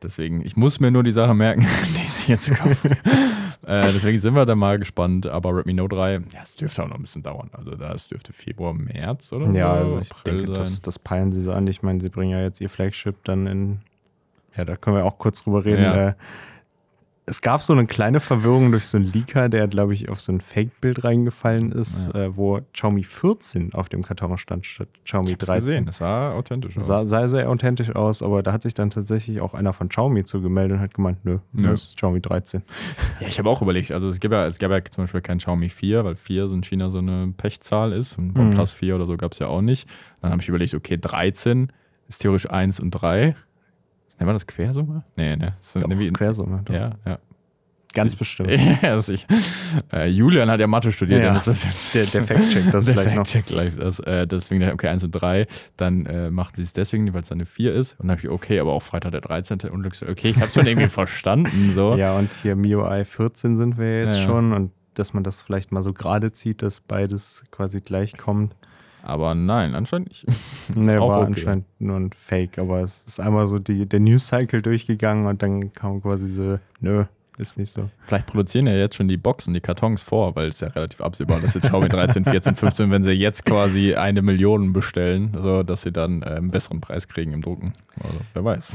[0.02, 2.96] Deswegen, ich muss mir nur die Sache merken, die sie jetzt kaufen.
[3.66, 5.26] Äh, deswegen sind wir da mal gespannt.
[5.26, 7.50] Aber Redmi Note 3, ja, es dürfte auch noch ein bisschen dauern.
[7.52, 11.42] Also das dürfte Februar, März oder Ja, also ich April denke, das, das peilen sie
[11.42, 11.66] so an.
[11.66, 13.78] Ich meine, sie bringen ja jetzt ihr Flagship dann in,
[14.56, 15.82] ja, da können wir auch kurz drüber reden.
[15.82, 16.08] Ja.
[16.10, 16.14] Äh,
[17.28, 20.30] es gab so eine kleine Verwirrung durch so einen Leaker, der, glaube ich, auf so
[20.30, 22.26] ein Fake-Bild reingefallen ist, ja.
[22.26, 25.64] äh, wo Xiaomi 14 auf dem Karton stand statt Xiaomi ich 13.
[25.64, 25.86] Gesehen.
[25.86, 26.86] Das sah authentisch aus.
[26.86, 30.22] Sah, sah sehr authentisch aus, aber da hat sich dann tatsächlich auch einer von Xiaomi
[30.22, 31.68] zugemeldet und hat gemeint, nö, nö.
[31.68, 32.62] das ist Xiaomi 13.
[33.20, 35.38] Ja, ich habe auch überlegt, also es gab, ja, es gab ja zum Beispiel kein
[35.38, 38.78] Xiaomi 4, weil 4 so in China so eine Pechzahl ist und OnePlus mhm.
[38.78, 39.88] 4 oder so gab es ja auch nicht.
[40.20, 41.72] Dann habe ich überlegt, okay, 13
[42.08, 43.34] ist theoretisch 1 und 3
[44.18, 45.04] Nennen wir das Quersumme?
[45.16, 45.54] Nee, ne?
[45.58, 46.62] Das doch, Quersumme.
[46.64, 46.74] Doch.
[46.74, 47.18] Ja, ja.
[47.94, 48.50] Ganz bestimmt.
[48.82, 49.26] ja, sicher.
[49.90, 51.28] Äh, Julian hat ja Mathe studiert, Ja.
[51.28, 51.94] dann ist das jetzt.
[51.94, 53.26] Der, der Fact-Check das der gleich noch.
[53.26, 54.00] Fact-Check gleich das.
[54.00, 55.46] Äh, deswegen dachte ich, okay, 1 und 3.
[55.78, 57.92] Dann äh, macht sie es deswegen weil es eine 4 ist.
[57.92, 59.60] Und dann habe ich, okay, aber auch Freitag der 13.
[59.70, 61.72] Und dann ich so, okay, ich habe es schon irgendwie verstanden.
[61.72, 61.96] So.
[61.96, 64.26] Ja, und hier MIUI 14 sind wir jetzt Ja, ja.
[64.26, 68.54] schon und dass man das vielleicht mal so gerade zieht, dass beides quasi gleich kommt.
[69.06, 70.26] Aber nein, anscheinend nicht.
[70.74, 71.26] Ne, auch war okay.
[71.28, 75.72] anscheinend nur ein Fake, aber es ist einmal so die, der News-Cycle durchgegangen und dann
[75.72, 77.04] kam quasi so, nö,
[77.38, 77.88] ist nicht so.
[78.06, 81.36] Vielleicht produzieren ja jetzt schon die Boxen, die Kartons vor, weil es ja relativ absehbar
[81.36, 85.62] ist, dass jetzt Xiaomi 13, 14, 15, wenn sie jetzt quasi eine Million bestellen, so
[85.62, 87.74] dass sie dann äh, einen besseren Preis kriegen im Drucken.
[88.02, 88.72] Also, wer weiß.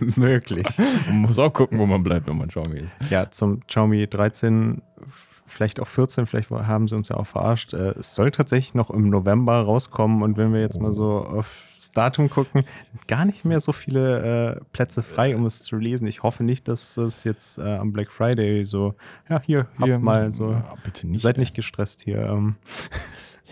[0.16, 0.66] Möglich.
[1.06, 3.10] Man muss auch gucken, wo man bleibt, wenn man Xiaomi ist.
[3.10, 7.72] Ja, zum Xiaomi 13, f- vielleicht auch 14, vielleicht haben sie uns ja auch verarscht.
[7.74, 11.92] Äh, Es soll tatsächlich noch im November rauskommen und wenn wir jetzt mal so aufs
[11.92, 12.64] Datum gucken,
[13.06, 16.06] gar nicht mehr so viele äh, Plätze frei, um es zu lesen.
[16.06, 18.94] Ich hoffe nicht, dass es jetzt äh, am Black Friday so,
[19.28, 20.52] ja, hier, habt mal so.
[20.52, 21.22] Ja, bitte nicht.
[21.22, 22.18] Seid nicht gestresst hier.
[22.18, 22.56] Ähm,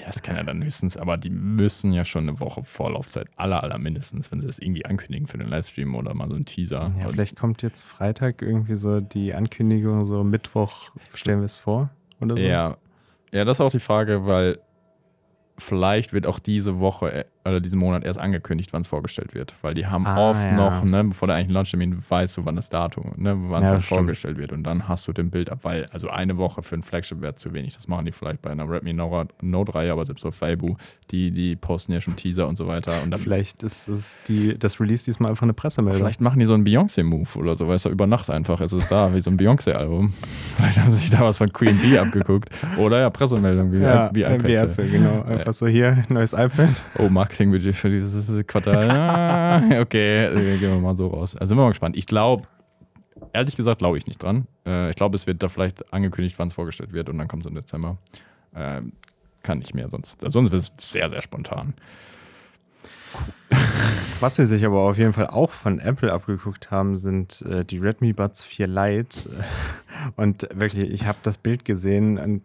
[0.04, 3.62] Ja, das kann ja dann höchstens, aber die müssen ja schon eine Woche Vorlaufzeit, aller,
[3.62, 6.92] aller mindestens, wenn sie das irgendwie ankündigen für den Livestream oder mal so ein Teaser.
[6.98, 11.88] ja, vielleicht kommt jetzt Freitag irgendwie so die Ankündigung, so Mittwoch stellen wir es vor
[12.20, 12.42] oder so.
[12.42, 12.76] Ja.
[13.32, 14.58] ja, das ist auch die Frage, weil
[15.56, 19.54] vielleicht wird auch diese Woche äh, oder diesen Monat erst angekündigt, wann es vorgestellt wird.
[19.62, 20.52] Weil die haben Ah, oft ja.
[20.56, 23.80] noch, ne, bevor der eigentlich Launchtermin weißt du, wann das Datum, ne, wann es Ja,
[23.80, 24.52] vorgestellt wird.
[24.52, 27.34] Und dann hast du den Bild ab, weil also eine Woche für ein Flagship wäre
[27.34, 27.74] zu wenig.
[27.74, 30.76] Das machen die vielleicht bei einer Redmi Note, Note 3, aber selbst auf Weibo,
[31.10, 33.02] die, die posten ja schon Teaser und so weiter.
[33.02, 36.00] Und dann Vielleicht ist es die, das Release diesmal einfach eine Pressemeldung.
[36.00, 38.60] Vielleicht machen die so einen Beyoncé-Move oder so, weißt du, über Nacht einfach.
[38.60, 40.08] Es ist da, wie so ein Beyoncé-Album.
[40.56, 42.50] Vielleicht haben sie sich da was von Queen Bee abgeguckt.
[42.78, 44.54] Oder ja, Pressemeldung, wie, ja, wie äh, wie.
[44.54, 45.22] Apple, genau.
[45.22, 46.68] Einfach so hier, neues iPad.
[46.98, 48.84] Oh, Marketingbudget für dieses Quartal.
[48.94, 51.36] Ah, okay, äh, gehen wir mal so raus.
[51.36, 51.96] Also sind wir mal gespannt.
[51.96, 52.44] Ich glaube,
[53.32, 54.46] ehrlich gesagt, glaube ich nicht dran.
[54.66, 57.44] Äh, ich glaube, es wird da vielleicht angekündigt, wann es vorgestellt wird und dann kommt
[57.44, 57.98] es im Dezember.
[58.54, 58.92] Ähm,
[59.42, 61.74] kann nicht mehr, sonst, sonst wird es sehr, sehr spontan.
[64.20, 67.78] Was sie sich aber auf jeden Fall auch von Apple abgeguckt haben, sind äh, die
[67.78, 69.30] Redmi Buds 4 Lite.
[70.16, 72.42] Und wirklich, ich habe das Bild gesehen und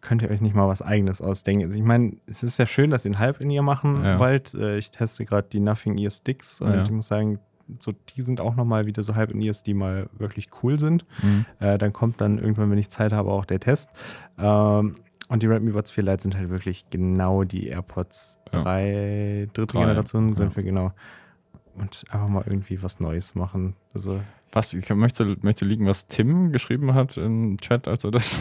[0.00, 1.64] könnt ihr euch nicht mal was eigenes ausdenken.
[1.64, 4.18] Also ich meine, es ist ja schön, dass ihr einen Halb in ihr machen Ja.
[4.18, 4.54] wollt.
[4.54, 6.82] Äh, ich teste gerade die Nothing Ear Sticks und Ja.
[6.82, 7.38] ich muss sagen,
[7.80, 11.04] so, die sind auch nochmal wieder so halb in Ears, die mal wirklich cool sind.
[11.60, 13.90] Äh, dann kommt dann irgendwann, wenn ich Zeit habe, auch der Test.
[14.38, 14.94] Ähm,
[15.28, 18.62] und die Redmi Buds 4 Lite sind halt wirklich genau die AirPods Ja.
[18.62, 20.56] 3, dritte Drei, Generation sind ja.
[20.56, 20.92] wir genau.
[21.74, 23.76] Und einfach mal irgendwie was Neues machen.
[23.92, 24.18] Also,
[24.52, 28.34] Was, ich möchte, möchte liegen, was Tim geschrieben hat im Chat, als er das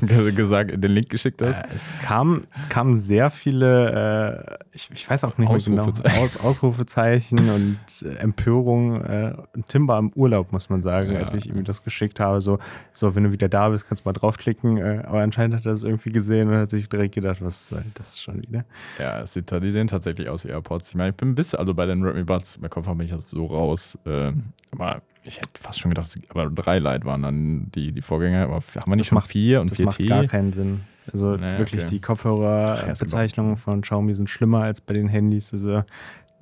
[0.36, 1.58] gesagt, den Link geschickt hast?
[1.58, 5.82] äh, es, kam, es kamen sehr viele, äh, ich, ich weiß auch nicht mehr genau,
[5.82, 6.22] Ausrufezeichen.
[6.24, 9.00] Aus, Ausrufezeichen und äh, Empörung.
[9.02, 9.34] Äh,
[9.68, 11.20] Tim war im Urlaub, muss man sagen, Ja.
[11.20, 12.40] als ich ihm das geschickt habe.
[12.42, 12.58] So,
[12.92, 14.76] so, wenn du wieder da bist, kannst du mal draufklicken.
[14.78, 17.84] Äh, aber anscheinend hat er das irgendwie gesehen und hat sich direkt gedacht, was soll
[17.94, 18.64] das schon wieder?
[18.98, 20.88] Ja, es sieht, die sehen tatsächlich aus wie AirPods.
[20.90, 23.14] Ich meine, ich bin ein bisschen, also bei den Redmi Buds, bei Kopfhörer bin ich
[23.30, 23.98] so raus.
[24.06, 28.44] ähm, aber ich hätte fast schon gedacht, aber drei Lite waren dann die, die Vorgänger.
[28.44, 30.06] Aber haben wir nicht Das schon macht- vier und Das vier macht T?
[30.06, 30.80] gar keinen Sinn.
[31.12, 31.90] Also Nee, wirklich, okay.
[31.90, 35.52] die das Kopfhörerbezeichnungen von Xiaomi sind schlimmer als bei den Handys.
[35.52, 35.78] Also,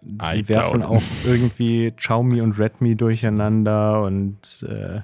[0.07, 5.01] I sie werfen doubt auch irgendwie Xiaomi und Redmi durcheinander und äh,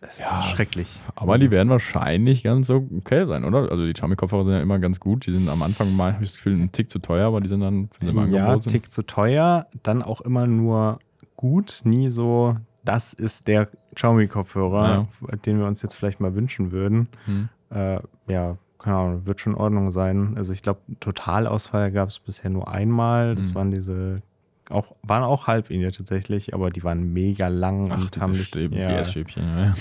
[0.00, 0.88] das Ja, ist schrecklich.
[1.16, 3.70] Aber die werden wahrscheinlich ganz okay sein, oder?
[3.70, 5.26] Also die Xiaomi-Kopfhörer sind ja immer ganz gut.
[5.26, 7.48] Die sind am Anfang mal, habe ich das Gefühl, ein Tick zu teuer, aber die
[7.48, 8.58] sind dann, wenn sie im Ja.
[8.58, 10.98] Tick zu teuer, dann auch immer nur
[11.44, 15.08] gut, nie so, das ist der Xiaomi-Kopfhörer,
[15.44, 17.08] den wir uns jetzt vielleicht mal wünschen würden.
[17.26, 17.48] Hm.
[17.70, 20.34] Äh, ja, keine Ahnung, wird schon in Ordnung sein.
[20.36, 23.34] Also ich glaube, Totalausfall gab es bisher nur einmal.
[23.34, 23.54] Das Mhm.
[23.56, 24.22] waren diese,
[24.70, 28.88] auch, waren auch Halbinge tatsächlich, aber die waren mega lang Ach, und haben Stäbe, ja,
[28.88, 29.44] die S-Schäbchen.
[29.44, 29.72] Ja.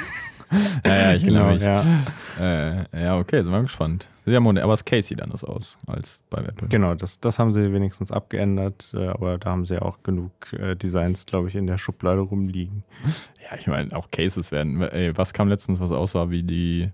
[0.86, 2.06] ja, ja, ich genau, erinnere mich.
[2.38, 2.84] ja.
[2.94, 4.08] Äh, ja, okay, sind wir gespannt.
[4.26, 6.68] Ja, Mone, aber das Case sieht anders aus als bei Apple.
[6.68, 10.74] Genau, das, das haben sie wenigstens abgeändert, äh, aber da haben sie auch genug äh,
[10.76, 12.84] Designs, glaube ich, in der Schublade rumliegen.
[13.50, 14.80] Ja, ich meine, auch Cases werden.
[14.80, 16.88] Ey, was kam letztens, was aussah wie die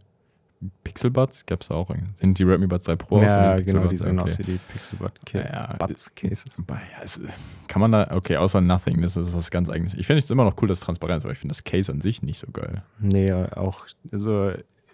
[0.82, 1.46] Pixel Buds?
[1.46, 1.94] Gab es auch.
[2.16, 3.18] Sind die Redmi Buds 3 Pro?
[3.18, 4.30] aus ja, genau, Pixel die sehen Okay.
[4.32, 5.76] aus wie die Pixelbud Ja, ja.
[5.78, 6.60] Buds Cases.
[6.68, 7.20] Ja, es,
[7.68, 9.94] kann man da, okay, außer Nothing, das ist was ganz eigenes.
[9.94, 12.22] Ich finde es immer noch cool, das Transparenz, aber ich finde das Case an sich
[12.24, 12.82] nicht so geil.
[12.98, 14.50] Nee, auch, also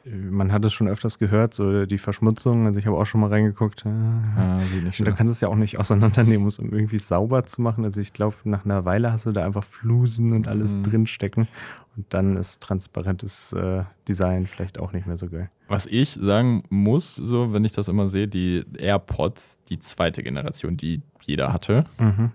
[0.09, 2.67] man hat es schon öfters gehört, so die Verschmutzung.
[2.67, 3.85] Also ich habe auch schon mal reingeguckt.
[3.85, 4.61] äh, Ah,
[4.99, 7.85] da kannst du es ja auch nicht auseinandernehmen, um es irgendwie sauber zu machen.
[7.85, 10.83] Also ich glaube, nach einer Weile hast du da einfach Flusen und alles Mhm.
[10.85, 11.49] drinstecken.
[11.97, 15.51] Und dann ist transparentes äh, Design vielleicht auch nicht mehr so geil.
[15.69, 20.77] Was ich sagen muss, so, wenn ich das immer sehe, die AirPods, die zweite Generation,
[20.77, 22.31] die jeder hatte, Mhm.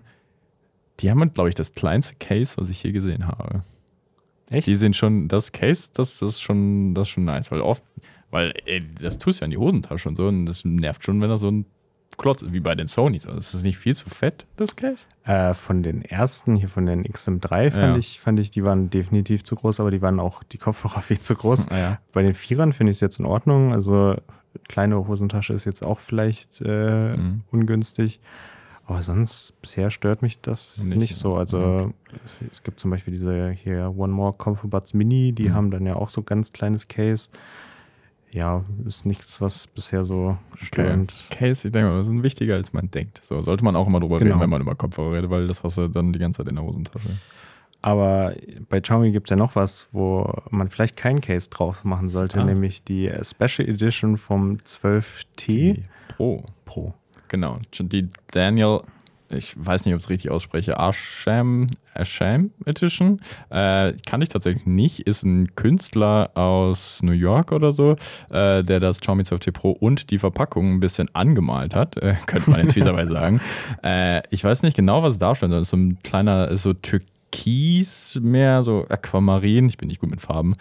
[1.00, 3.62] die haben, glaube ich, das kleinste Case, was ich je gesehen habe.
[4.50, 4.66] Echt?
[4.66, 7.82] Die sind schon, das Case, das, das ist schon, das ist schon nice, weil oft,
[8.30, 11.20] weil ey, das tust du ja in die Hosentasche und so und das nervt schon,
[11.20, 11.66] wenn da so ein
[12.18, 13.26] Klotz, wie bei den Sonys.
[13.26, 15.06] Also ist das nicht viel zu fett, das Case?
[15.24, 17.96] Äh, von den ersten, hier von den XM3, fand, Ja.
[17.96, 21.18] ich, fand ich, die waren definitiv zu groß, aber die waren auch die Kopfhörer viel
[21.20, 21.68] zu groß.
[21.70, 21.98] Ja.
[22.12, 23.72] Bei den Vierern finde ich es jetzt in Ordnung.
[23.72, 24.16] Also
[24.68, 27.40] kleine Hosentasche ist jetzt auch vielleicht äh, Mhm.
[27.50, 28.20] ungünstig.
[28.86, 31.36] Aber sonst, bisher stört mich das Nicht, nicht, so.
[31.36, 31.92] Also okay.
[32.50, 35.54] es gibt zum Beispiel diese hier One More Comfort Buds Mini, die Mhm.
[35.54, 37.28] haben dann ja auch so ganz kleines Case.
[38.32, 41.14] Ja, ist nichts, was bisher so störend.
[41.30, 43.20] Case, ich denke mal, das ist wichtiger, als man denkt.
[43.22, 44.30] So sollte man auch immer drüber Genau.
[44.32, 46.56] reden, wenn man über Kopfhörer redet, weil das hast du dann die ganze Zeit in
[46.56, 47.10] der Hosentasche.
[47.82, 48.32] Aber
[48.68, 52.40] bei Xiaomi gibt es ja noch was, wo man vielleicht kein Case drauf machen sollte,
[52.40, 52.44] Ah.
[52.44, 56.44] nämlich die Special Edition vom 12T Die Pro.
[56.64, 56.94] Pro.
[57.32, 57.58] Genau.
[57.80, 58.80] Die Daniel,
[59.30, 63.22] ich weiß nicht, ob ich es richtig ausspreche, Asham, Asham Edition.
[63.48, 65.00] Äh, kann ich tatsächlich nicht.
[65.00, 67.96] Ist ein Künstler aus New York oder so,
[68.28, 71.96] äh, der das Xiaomi 12T Pro und die Verpackung ein bisschen angemalt hat.
[71.96, 73.40] Äh, könnte man jetzt dabei sagen.
[73.82, 75.52] Äh, ich weiß nicht genau, was es darstellt.
[75.52, 79.70] Das ist so ein kleiner, ist so Türkis mehr, so Aquamarin.
[79.70, 80.54] Ich bin nicht gut mit Farben.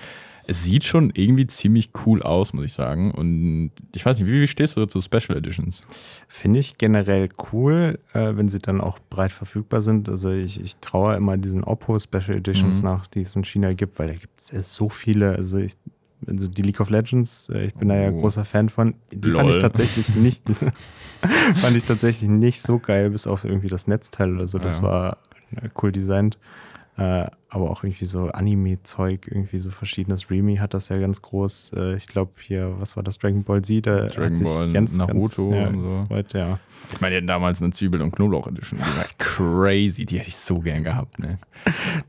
[0.52, 3.12] Es sieht schon irgendwie ziemlich cool aus, muss ich sagen.
[3.12, 5.84] Und ich weiß nicht, wie, wie stehst du zu Special Editions?
[6.28, 10.10] Finde ich generell cool, äh, wenn sie dann auch breit verfügbar sind.
[10.10, 12.84] Also ich, ich traue immer diesen Oppo Special Editions Mhm.
[12.90, 15.36] nach, die es in China gibt, weil da gibt es so viele.
[15.36, 15.74] Also ich
[16.28, 18.20] also die League of Legends, äh, ich bin da ja Oh.
[18.22, 18.94] großer Fan von.
[19.12, 20.44] Die fand ich tatsächlich nicht,
[21.56, 24.60] fand ich tatsächlich nicht so geil, bis auf irgendwie das Netzteil oder so.
[24.60, 24.84] Das Ja.
[24.84, 25.18] war
[25.56, 26.38] äh, cool designt.
[27.52, 30.32] Äh, aber auch irgendwie so Anime-Zeug, irgendwie so verschiedenes.
[30.32, 31.74] Remy hat das ja ganz groß.
[31.76, 33.18] Äh, ich glaube hier, was war das?
[33.18, 36.02] Dragon Ball Z, da Dragon hat sich Ball, ganz, Naruto ganz, ja, und so.
[36.02, 36.60] gefreut, ja.
[36.94, 38.80] Ich meine, die hatten damals eine Zwiebel- und Knoblauch-Edition.
[39.18, 40.06] Crazy.
[40.06, 41.20] Die hätte ich so gern gehabt.
[41.20, 41.38] Ne?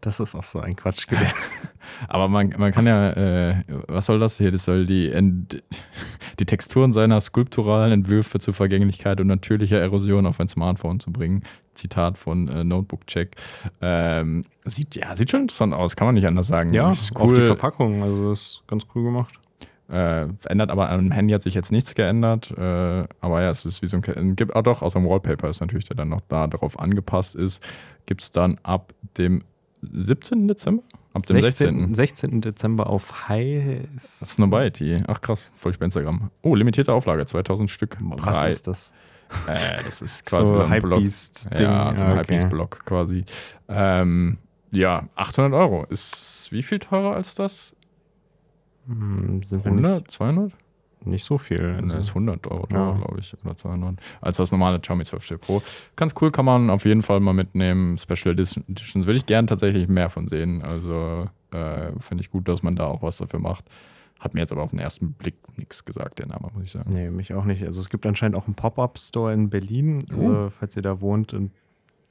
[0.00, 1.34] Das ist auch so ein Quatsch gewesen.
[2.08, 4.52] Aber man, man kann ja, äh, was soll das hier?
[4.52, 5.62] Das soll die, Ent-
[6.38, 11.42] die Texturen seiner skulpturalen Entwürfe zur Vergänglichkeit und natürlicher Erosion auf ein Smartphone zu bringen.
[11.74, 13.34] Zitat von äh, Notebook Check.
[13.80, 16.72] Ähm, sieht, ja, sieht schon interessant aus, kann man nicht anders sagen.
[16.72, 19.34] ja, Ist auch die Verpackung, also ist ganz cool gemacht.
[19.90, 22.50] Äh, ändert aber am Handy hat sich jetzt nichts geändert.
[22.56, 24.36] Äh, aber ja, es ist wie so ein.
[24.36, 27.62] Gibt, ah, doch, außer dem Wallpaper ist natürlich, der dann noch da darauf angepasst ist.
[28.06, 29.42] Gibt es dann ab dem
[29.82, 30.48] 17.
[30.48, 30.82] Dezember?
[31.12, 31.94] Ab dem 16.
[31.94, 32.40] 16.
[32.40, 33.82] Dezember auf High.
[33.92, 35.02] Das Snobiety.
[35.08, 36.30] Ach krass, folge ich bei Instagram.
[36.40, 37.98] Oh, limitierte Auflage, 2000 Stück.
[38.00, 38.92] Was Drei- ist das?
[39.46, 40.98] Äh, das ist quasi so, ein Block.
[40.98, 41.66] Hypebeast-Ding.
[41.66, 42.20] Ja, so ein okay.
[42.20, 43.24] Hypebeast-Block quasi.
[43.68, 44.38] Ähm,
[44.72, 45.84] ja, 800 Euro.
[45.88, 47.74] Ist wie viel teurer als das?
[48.86, 50.00] Hm, Sind wir 100?
[50.02, 50.52] nicht, 200?
[51.04, 51.80] nicht so viel.
[51.82, 52.96] Ne, ist 100 Euro teurer, Ja.
[52.98, 53.96] glaube ich, oder 200.
[54.20, 55.62] Als das normale Xiaomi 12 Pro.
[55.96, 57.96] Ganz cool, kann man auf jeden Fall mal mitnehmen.
[57.98, 60.62] Special Edition- Editions würde ich gern tatsächlich mehr von sehen.
[60.62, 63.64] Also äh, finde ich gut, dass man da auch was dafür macht.
[64.20, 66.90] Hat mir jetzt aber auf den ersten Blick nichts gesagt, der Name, muss ich sagen.
[66.92, 67.64] Nee, mich auch nicht.
[67.64, 70.04] Also es gibt anscheinend auch einen Pop-Up-Store in Berlin.
[70.12, 71.50] Also falls ihr da wohnt und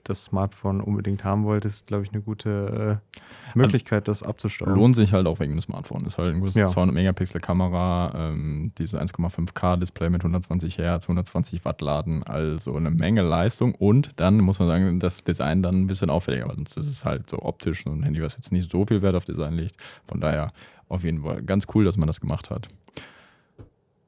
[0.04, 4.76] das Smartphone unbedingt haben wollt, ist, glaube ich, eine gute äh, Möglichkeit, das abzustauben.
[4.76, 6.06] Lohnt sich halt auch wegen dem Smartphone.
[6.06, 6.68] Ist halt ein gutes Ja.
[6.68, 12.92] 200 Megapixel Kamera, ähm, diese 1,5K Display mit 120 Hertz, 120 Watt Laden, also eine
[12.92, 16.78] Menge Leistung und dann muss man sagen, das Design dann ein bisschen auffälliger, weil sonst
[16.78, 19.26] ist es halt so optisch und ein Handy, was jetzt nicht so viel Wert auf
[19.26, 19.76] Design legt.
[20.08, 20.52] Von daher
[20.90, 22.68] auf jeden Fall ganz cool, dass man das gemacht hat.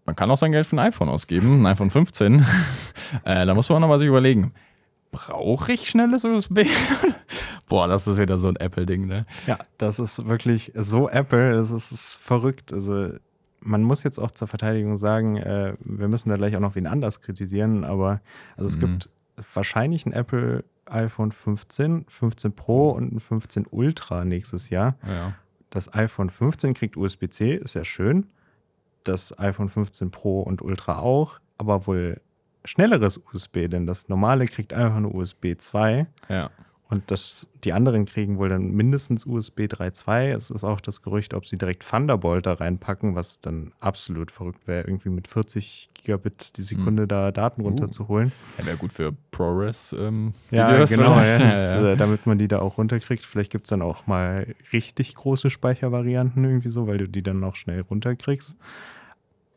[0.06, 2.46] Man kann auch sein Geld für ein iPhone ausgeben, ein iPhone 15.
[3.24, 4.52] äh, da muss man nochmal sich überlegen,
[5.14, 6.66] brauche ich schnelles USB?
[7.70, 9.26] Boah, das ist wieder so ein Apple-Ding, ne?
[9.48, 12.74] Ja, das ist wirklich so Apple, das ist, ist verrückt.
[12.74, 13.14] Also
[13.62, 16.86] man muss jetzt auch zur Verteidigung sagen, äh, wir müssen da gleich auch noch wen
[16.88, 18.20] anders kritisieren, aber
[18.58, 18.82] also es Mhm.
[18.82, 19.10] gibt
[19.54, 24.96] wahrscheinlich ein Apple iPhone 15, 15 Pro und ein 15 Ultra nächstes Jahr.
[25.08, 25.34] Ja.
[25.70, 28.28] Das iPhone 15 kriegt USB-C, ist ja schön.
[29.06, 32.20] Das iPhone 15 Pro und Ultra auch, aber wohl
[32.66, 36.08] schnelleres USB, denn das normale kriegt einfach nur USB 2.
[36.30, 36.50] Ja.
[36.90, 40.32] Und das, die anderen kriegen wohl dann mindestens USB 3.2.
[40.36, 44.68] Es ist auch das Gerücht, ob sie direkt Thunderbolt da reinpacken, was dann absolut verrückt
[44.68, 47.66] wäre, irgendwie mit 40 Gigabit die Sekunde da Daten Uh.
[47.66, 48.32] runterzuholen.
[48.60, 49.96] Ja, wäre gut für ProRes.
[49.98, 53.26] Ähm, Ja, genau, ja, das ist, äh, damit man die da auch runterkriegt.
[53.26, 57.44] Vielleicht gibt es dann auch mal richtig große Speichervarianten irgendwie so, weil du die dann
[57.44, 58.60] auch schnell runterkriegst.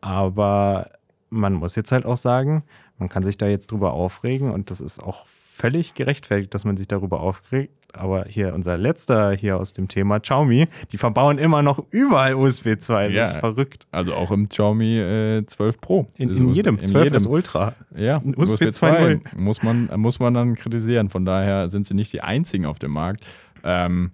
[0.01, 0.91] Aber
[1.29, 2.63] man muss jetzt halt auch sagen,
[2.99, 6.77] man kann sich da jetzt drüber aufregen und das ist auch völlig gerechtfertigt, dass man
[6.77, 7.73] sich darüber aufregt.
[7.95, 12.79] Aber hier unser letzter hier aus dem Thema, Xiaomi, die verbauen immer noch überall USB
[12.79, 13.07] 2.
[13.07, 13.25] Das Ja.
[13.25, 13.87] ist verrückt.
[13.91, 16.07] Also auch im Xiaomi äh, 12 Pro.
[16.19, 17.17] In, in jedem, in 12 jedem.
[17.17, 17.73] ist Ultra.
[17.97, 21.09] Ja, USB, USB 2 muss man, muss man dann kritisieren.
[21.09, 23.25] Von daher sind sie nicht die einzigen auf dem Markt.
[23.65, 24.11] Ähm,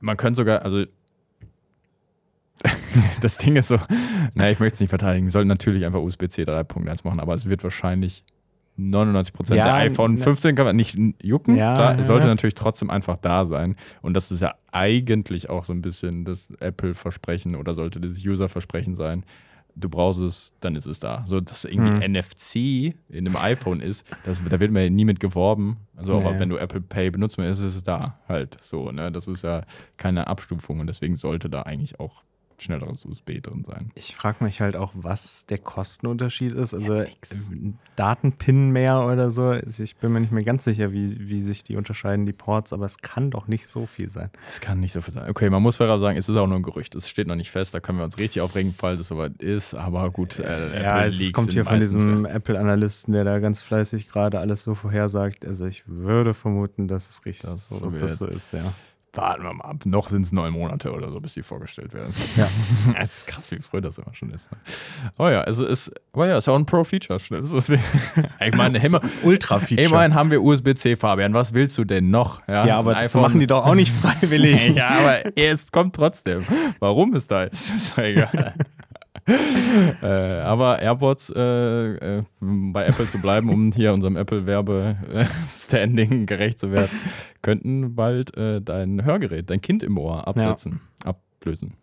[0.00, 0.84] man könnte sogar, also
[3.20, 3.76] das Ding ist so,
[4.34, 5.30] naja, ich möchte es nicht verteidigen.
[5.30, 8.24] Sollten natürlich einfach USB-C 3.1 machen, aber es wird wahrscheinlich
[8.78, 11.56] 99% Ja, der iPhone ne- 15 kann man nicht jucken.
[11.56, 13.76] Ja, Klar, ja, es sollte natürlich trotzdem einfach da sein.
[14.02, 18.94] Und das ist ja eigentlich auch so ein bisschen das Apple-Versprechen oder sollte dieses User-Versprechen
[18.94, 19.24] sein.
[19.74, 21.22] Du brauchst es, dann ist es da.
[21.26, 22.12] So, dass irgendwie Hm.
[22.12, 25.76] NFC in einem iPhone ist, das, da wird man ja nie mit geworben.
[25.96, 26.40] Also, aber Nee.
[26.40, 28.90] wenn du Apple Pay benutzt, ist es da halt so.
[28.90, 29.12] Ne?
[29.12, 29.62] Das ist ja
[29.96, 32.22] keine Abstufung und deswegen sollte da eigentlich auch
[32.62, 33.90] schnelleres USB drin sein.
[33.94, 36.74] Ich frage mich halt auch, was der Kostenunterschied ist.
[36.74, 37.08] Also äh,
[37.96, 39.46] Datenpin mehr oder so.
[39.46, 42.72] Also Ich bin mir nicht mehr ganz sicher, wie, wie sich die unterscheiden, die Ports,
[42.72, 44.30] aber es kann doch nicht so viel sein.
[44.48, 45.28] Es kann nicht so viel sein.
[45.30, 46.94] Okay, man muss fairer sagen, es ist auch nur ein Gerücht.
[46.94, 47.74] Es steht noch nicht fest.
[47.74, 49.74] Da können wir uns richtig aufregen, falls es soweit ist.
[49.74, 52.32] Aber gut, äh, ja, es kommt hier von diesem ja.
[52.32, 55.46] Apple-Analysten, der da ganz fleißig gerade alles so vorhersagt.
[55.46, 58.72] Also ich würde vermuten, dass es richtig Das so, dass das so ist, ja.
[59.14, 59.76] Warten wir mal ab.
[59.84, 62.12] Noch sind es neun Monate oder so, bis die vorgestellt werden.
[62.36, 62.48] Ja.
[63.00, 64.50] es ist krass, wie früh das immer schon ist.
[64.52, 64.58] Ne?
[65.18, 67.18] Oh ja, also ist, oh ja, ist auch ein Pro-Feature.
[68.40, 69.86] Ich meine, immer, Ultra-Feature.
[69.86, 71.34] immerhin haben wir USB-C, Fabian.
[71.34, 72.46] Was willst du denn noch?
[72.46, 74.66] ja, aber ein das machen die doch auch nicht freiwillig.
[74.66, 76.44] ja, aber es kommt trotzdem.
[76.78, 78.54] Warum es da ist, ist doch egal.
[80.02, 80.06] äh,
[80.40, 86.90] aber AirPods äh, äh, bei Apple zu bleiben, um hier unserem Apple-Werbe-Standing gerecht zu werden,
[87.42, 91.74] könnten bald äh, dein Hörgerät, dein Kind im Ohr absetzen, ablösen,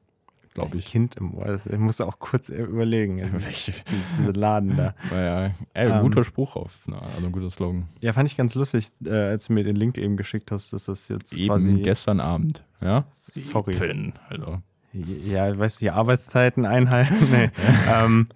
[0.54, 0.86] glaube ich.
[0.86, 1.46] Kind im Ohr.
[1.46, 3.18] Das- Ich musste auch kurz überlegen.
[3.32, 3.74] Welche-
[4.18, 4.96] diese, Laden da.
[5.12, 6.02] Naja, ey, Ähm.
[6.02, 7.86] guter Spruch auf, na, also ein guter Slogan.
[8.02, 10.86] Ja, fand ich ganz lustig, äh, als du mir den Link eben geschickt hast, dass
[10.86, 11.74] das jetzt Eben quasi.
[11.82, 13.06] gestern Abend, ja?
[13.14, 13.74] Sorry.
[13.74, 14.60] Sieben, Also.
[15.26, 17.16] Ja, weißt du, die Arbeitszeiten einhalten.
[17.32, 17.50] nee.
[17.94, 18.28] ähm,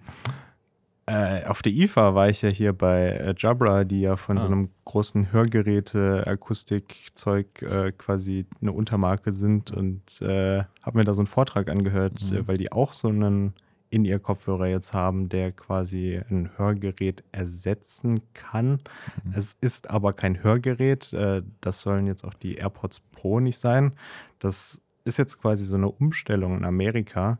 [1.06, 4.42] äh, auf der IFA war ich ja hier bei äh, Jabra, die ja von Ah.
[4.42, 11.22] so einem großen Hörgeräte-Akustikzeug äh, quasi eine Untermarke sind und äh, habe mir da so
[11.22, 12.36] einen Vortrag angehört, Mhm.
[12.36, 13.54] äh, weil die auch so einen
[13.90, 18.78] In-Ear-Kopfhörer jetzt haben, der quasi ein Hörgerät ersetzen kann.
[19.24, 19.32] Mhm.
[19.34, 21.12] Es ist aber kein Hörgerät.
[21.12, 23.92] Äh, das sollen jetzt auch die AirPods Pro nicht sein.
[24.38, 27.38] Das ist jetzt quasi so eine Umstellung in Amerika,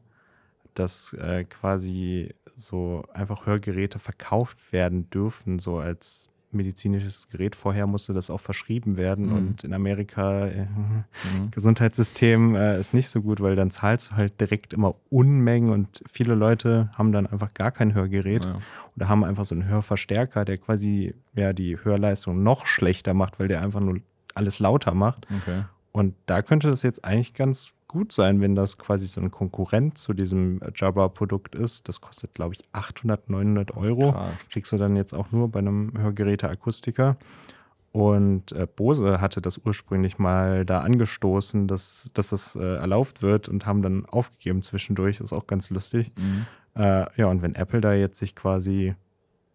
[0.74, 7.54] dass äh, quasi so einfach Hörgeräte verkauft werden dürfen, so als medizinisches Gerät.
[7.54, 9.32] Vorher musste das auch verschrieben werden Mhm.
[9.32, 11.04] und in Amerika äh, Mhm.
[11.52, 16.02] Gesundheitssystem äh, ist nicht so gut, weil dann zahlst du halt direkt immer Unmengen und
[16.10, 18.58] viele Leute haben dann einfach gar kein Hörgerät Ja.
[18.96, 23.46] oder haben einfach so einen Hörverstärker, der quasi ja die Hörleistung noch schlechter macht, weil
[23.48, 24.00] der einfach nur
[24.34, 25.26] alles lauter macht.
[25.42, 25.64] Okay.
[25.92, 29.98] Und da könnte das jetzt eigentlich ganz gut sein, wenn das quasi so ein Konkurrent
[29.98, 31.88] zu diesem Jabra-Produkt ist.
[31.88, 34.12] Das kostet, glaube ich, 800, 900 Euro.
[34.12, 34.48] Krass.
[34.48, 37.16] Kriegst du dann jetzt auch nur bei einem Hörgeräte-Akustiker.
[37.92, 43.48] Und äh, Bose hatte das ursprünglich mal da angestoßen, dass, dass das äh, erlaubt wird
[43.48, 45.18] und haben dann aufgegeben zwischendurch.
[45.18, 46.12] Das ist auch ganz lustig.
[46.16, 46.46] Mhm.
[46.76, 48.94] Äh, ja, und wenn Apple da jetzt sich quasi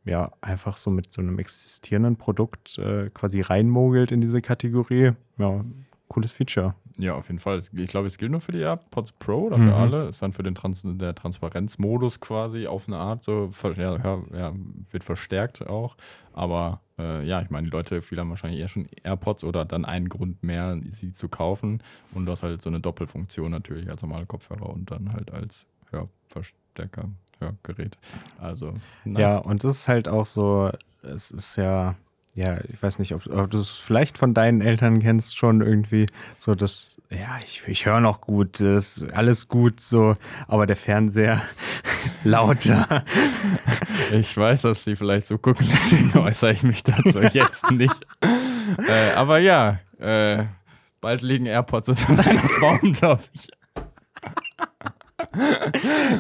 [0.03, 5.63] ja einfach so mit so einem existierenden Produkt äh, quasi reinmogelt in diese Kategorie, ja,
[6.07, 6.75] cooles Feature.
[6.97, 7.57] Ja, auf jeden Fall.
[7.57, 9.73] Ich glaube, es gilt nur für die AirPods Pro oder für Mhm.
[9.73, 10.07] alle.
[10.07, 13.97] Ist dann für den Trans der Transparenzmodus quasi auf eine Art so, ja,
[14.33, 14.53] ja,
[14.91, 15.97] wird verstärkt auch.
[16.31, 19.83] Aber äh, ja, ich meine, die Leute, viele haben wahrscheinlich eher schon AirPods oder dann
[19.83, 21.83] einen Grund mehr, sie zu kaufen.
[22.13, 25.67] Und du hast halt so eine Doppelfunktion natürlich als normale Kopfhörer und dann halt als
[25.91, 27.97] Hörverstärker, Hörgerät.
[28.37, 29.19] Also, nice.
[29.21, 31.95] Ja, und es ist halt auch so, es ist ja,
[32.35, 36.05] ja, ich weiß nicht, ob, ob du es vielleicht von deinen Eltern kennst, schon irgendwie
[36.37, 40.17] so, dass, ja, ich, ich höre noch gut, das ist alles gut, so,
[40.47, 41.41] aber der Fernseher
[42.23, 43.03] lauter.
[44.11, 47.95] Ich weiß, dass die vielleicht so gucken, deswegen äußere ich mich dazu jetzt nicht.
[48.21, 50.43] äh, aber ja, äh,
[51.01, 53.47] bald liegen AirPods unter deinem Weihnachtsbaum, glaube ich.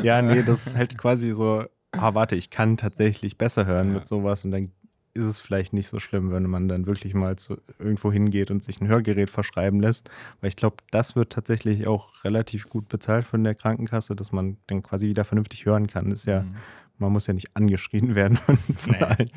[0.03, 3.93] ja, nee, das ist halt quasi so, ah, warte, ich kann tatsächlich besser hören Ja.
[3.99, 4.71] mit sowas und dann
[5.15, 8.63] ist es vielleicht nicht so schlimm, wenn man dann wirklich mal zu, irgendwo hingeht und
[8.63, 10.09] sich ein Hörgerät verschreiben lässt.
[10.41, 14.57] Weil ich glaube, das wird tatsächlich auch relativ gut bezahlt von der Krankenkasse, dass man
[14.67, 16.11] dann quasi wieder vernünftig hören kann.
[16.11, 16.55] Ist ja, Mhm.
[16.99, 19.03] man muss ja nicht angeschrien werden von, von Nee.
[19.03, 19.29] allen.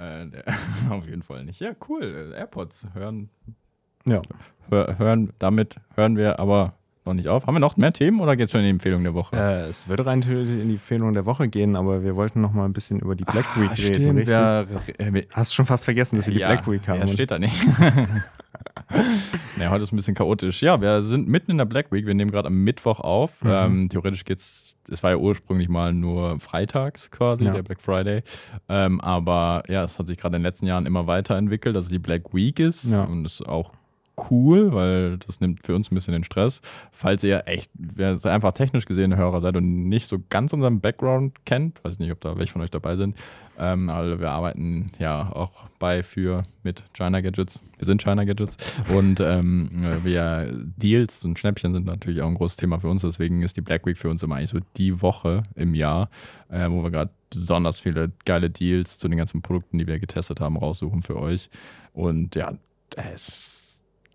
[0.00, 0.44] Äh, der,
[0.90, 1.58] auf jeden Fall nicht.
[1.60, 2.32] Ja, cool.
[2.34, 3.30] Äh, AirPods hören,
[4.06, 4.20] Ja.
[4.68, 6.74] hör, hören, damit hören wir aber
[7.06, 7.46] noch nicht auf.
[7.46, 9.36] Haben wir noch mehr Themen oder geht es schon in die Empfehlung der Woche?
[9.36, 12.64] Äh, es würde rein in die Empfehlung der Woche gehen, aber wir wollten noch mal
[12.64, 14.36] ein bisschen über die Black Week Ah, reden, richtig?
[14.36, 17.00] ja, äh, Hast du schon fast vergessen, dass wir die ja, Black Week haben.
[17.00, 17.54] Ja, steht da nicht.
[19.56, 20.62] naja, heute ist ein bisschen chaotisch.
[20.62, 22.06] Ja, wir sind mitten in der Black Week.
[22.06, 23.42] Wir nehmen gerade am Mittwoch auf.
[23.42, 23.50] Mhm.
[23.50, 27.52] Ähm, theoretisch geht's, es war ja ursprünglich mal nur freitags quasi, Ja.
[27.52, 28.22] der Black Friday.
[28.68, 31.90] Ähm, aber ja, es hat sich gerade in den letzten Jahren immer weiterentwickelt, dass es
[31.90, 32.84] die Black Week ist.
[32.84, 33.02] Ja.
[33.04, 33.72] Und es ist auch
[34.30, 36.62] cool, weil das nimmt für uns ein bisschen den Stress.
[36.92, 41.44] Falls ihr echt, wer einfach technisch gesehen Hörer seid und nicht so ganz unseren Background
[41.44, 43.16] kennt, weiß nicht, ob da welche von euch dabei sind,
[43.58, 47.60] ähm, aber wir arbeiten ja auch bei für mit China Gadgets.
[47.78, 48.56] Wir sind China Gadgets
[48.94, 49.70] und ähm,
[50.02, 53.02] wir Deals und Schnäppchen sind natürlich auch ein großes Thema für uns.
[53.02, 56.08] Deswegen ist die Black Week für uns immer eigentlich so die Woche im Jahr,
[56.48, 60.40] äh, wo wir gerade besonders viele geile Deals zu den ganzen Produkten, die wir getestet
[60.40, 61.50] haben, raussuchen für euch.
[61.92, 62.54] Und ja,
[62.96, 63.53] es ist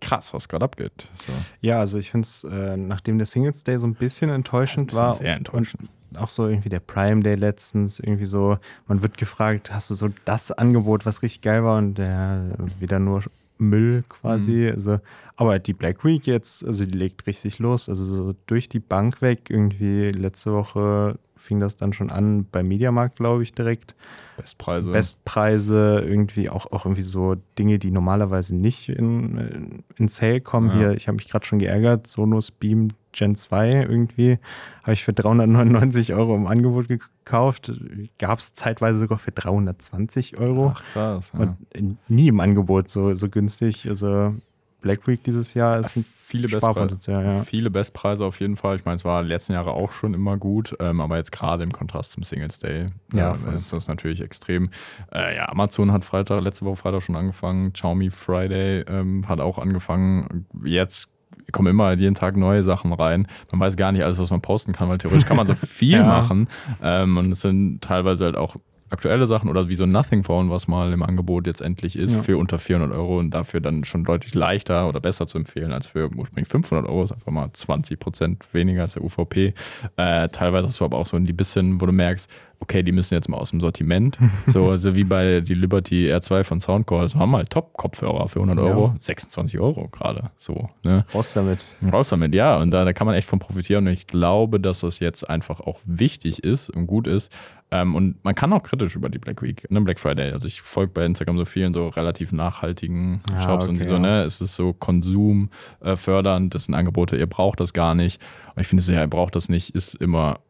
[0.00, 1.08] krass, was gerade abgeht.
[1.14, 1.32] So.
[1.60, 5.14] Ja, also ich finde es, äh, nachdem der Singles Day so ein bisschen enttäuschend war
[5.14, 5.88] sehr enttäuschend.
[6.16, 10.08] auch so irgendwie der Prime Day letztens, irgendwie so, man wird gefragt, hast du so
[10.24, 13.22] das Angebot, was richtig geil war und der wieder nur
[13.58, 14.52] Müll quasi.
[14.68, 14.74] Mhm.
[14.74, 14.98] Also,
[15.36, 19.22] aber die Black Week jetzt, also die legt richtig los, also so durch die Bank
[19.22, 19.50] weg.
[19.50, 23.94] Irgendwie letzte Woche fing das dann schon an beim Mediamarkt, glaube ich, direkt.
[24.36, 24.92] Bestpreise.
[24.92, 30.68] Bestpreise, irgendwie auch, auch irgendwie so Dinge, die normalerweise nicht in, in Sale kommen.
[30.68, 30.74] Ja.
[30.74, 34.38] Hier, ich habe mich gerade schon geärgert, Sonos Beam Gen 2 irgendwie,
[34.82, 37.72] habe ich für 399 Euro im Angebot gekauft.
[38.18, 40.74] Gab es zeitweise sogar für 320 Euro.
[40.74, 41.32] Ach, krass.
[41.36, 41.56] Ja.
[41.76, 43.88] Und nie im Angebot so, so günstig.
[43.88, 44.34] Also
[44.80, 46.98] Black Week dieses Jahr ist ein viele Bestpreise.
[47.08, 47.42] Ja.
[47.44, 48.76] Viele Bestpreise auf jeden Fall.
[48.76, 51.72] Ich meine, es war letzten Jahre auch schon immer gut, ähm, aber jetzt gerade im
[51.72, 54.70] Kontrast zum Singles Day Ja, äh, ist das natürlich extrem.
[55.12, 57.72] Äh, ja, Amazon hat Freitag, letzte Woche Freitag schon angefangen.
[57.72, 60.46] Xiaomi Friday ähm, hat auch angefangen.
[60.64, 61.10] Jetzt
[61.52, 63.26] kommen immer jeden Tag neue Sachen rein.
[63.50, 65.98] Man weiß gar nicht alles, was man posten kann, weil theoretisch kann man so viel
[65.98, 66.04] Ja.
[66.06, 66.48] machen.
[66.82, 68.56] Ähm, und es sind teilweise halt auch
[68.90, 72.16] aktuelle Sachen oder wie so ein Nothing Phone, was mal im Angebot jetzt endlich ist,
[72.16, 72.22] Ja.
[72.22, 75.86] für unter 400 Euro und dafür dann schon deutlich leichter oder besser zu empfehlen als
[75.86, 77.04] für ursprünglich 500 Euro.
[77.04, 79.54] Ist einfach mal 20 Prozent weniger als der UVP.
[79.96, 82.30] Äh, teilweise hast du aber auch so die bisschen, wo du merkst,
[82.60, 84.18] okay, die müssen jetzt mal aus dem Sortiment.
[84.46, 87.02] so, so wie bei die Liberty R2 von Soundcore.
[87.02, 88.70] Das waren mal Top-Kopfhörer für 100 Ja.
[88.72, 88.94] Euro.
[89.00, 90.30] 26 Euro gerade.
[90.36, 91.04] So, ne?
[91.14, 91.64] Raus damit.
[91.92, 92.56] Raus damit, ja.
[92.58, 93.86] Und da, da kann man echt von profitieren.
[93.86, 97.32] Und ich glaube, dass das jetzt einfach auch wichtig ist und gut ist.
[97.72, 100.32] Ähm, und man kann auch kritisch über die Black Week, ne, Black Friday.
[100.32, 103.88] Also ich folge bei Instagram so vielen so relativ nachhaltigen Ah, Shops und okay, die
[103.88, 103.98] so, ja.
[104.00, 105.50] ne, es ist so Konsum
[105.80, 108.20] äh, fördernd, das sind Angebote, ihr braucht das gar nicht.
[108.56, 110.40] Und ich finde so, ja, ihr braucht das nicht, ist immer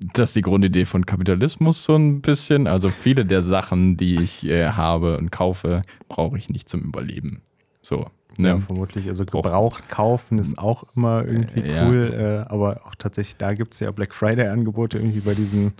[0.00, 2.66] das ist die Grundidee von Kapitalismus so ein bisschen.
[2.66, 7.42] Also viele der Sachen, die ich äh, habe und kaufe, brauche ich nicht zum Überleben.
[7.82, 8.06] So.
[8.36, 8.48] Ne?
[8.50, 9.08] Ja, vermutlich.
[9.08, 11.88] Also Braucht- gebraucht kaufen ist auch immer irgendwie Äh, ja.
[11.88, 15.72] cool, äh, aber auch tatsächlich, da gibt es ja Black Friday-Angebote irgendwie bei diesen,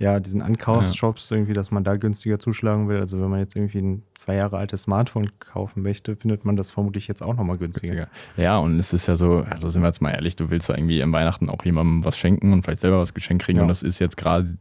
[0.00, 3.00] ja, diesen Ankaufsshops, irgendwie, dass man da günstiger zuschlagen will.
[3.00, 6.70] Also wenn man jetzt irgendwie ein zwei Jahre altes Smartphone kaufen möchte, findet man das
[6.70, 7.94] vermutlich jetzt auch nochmal günstiger.
[7.94, 8.42] günstiger.
[8.42, 10.74] Ja, und es ist ja so, also sind wir jetzt mal ehrlich, du willst ja
[10.74, 13.58] irgendwie im Weihnachten auch jemandem was schenken und vielleicht selber was geschenkt kriegen.
[13.58, 13.64] Ja.
[13.64, 14.56] Und das ist jetzt gerade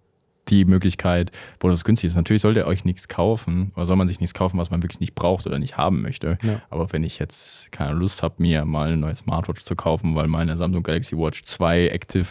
[0.49, 1.31] die Möglichkeit,
[1.61, 2.15] wo das günstig ist.
[2.15, 4.99] Natürlich sollt ihr euch nichts kaufen oder soll man sich nichts kaufen, was man wirklich
[4.99, 6.37] nicht braucht oder nicht haben möchte.
[6.43, 6.61] Ja.
[6.69, 10.27] Aber wenn ich jetzt keine Lust habe, mir mal eine neue Smartwatch zu kaufen, weil
[10.27, 12.27] meine Samsung Galaxy Watch 2 Active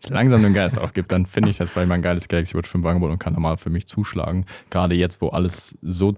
[0.00, 2.68] jetzt langsam den Geist aufgibt, dann finde ich das vielleicht mal ein geiles Galaxy Watch
[2.70, 4.46] 5 Angebot und kann da mal für mich zuschlagen.
[4.70, 6.16] Gerade jetzt, wo alles so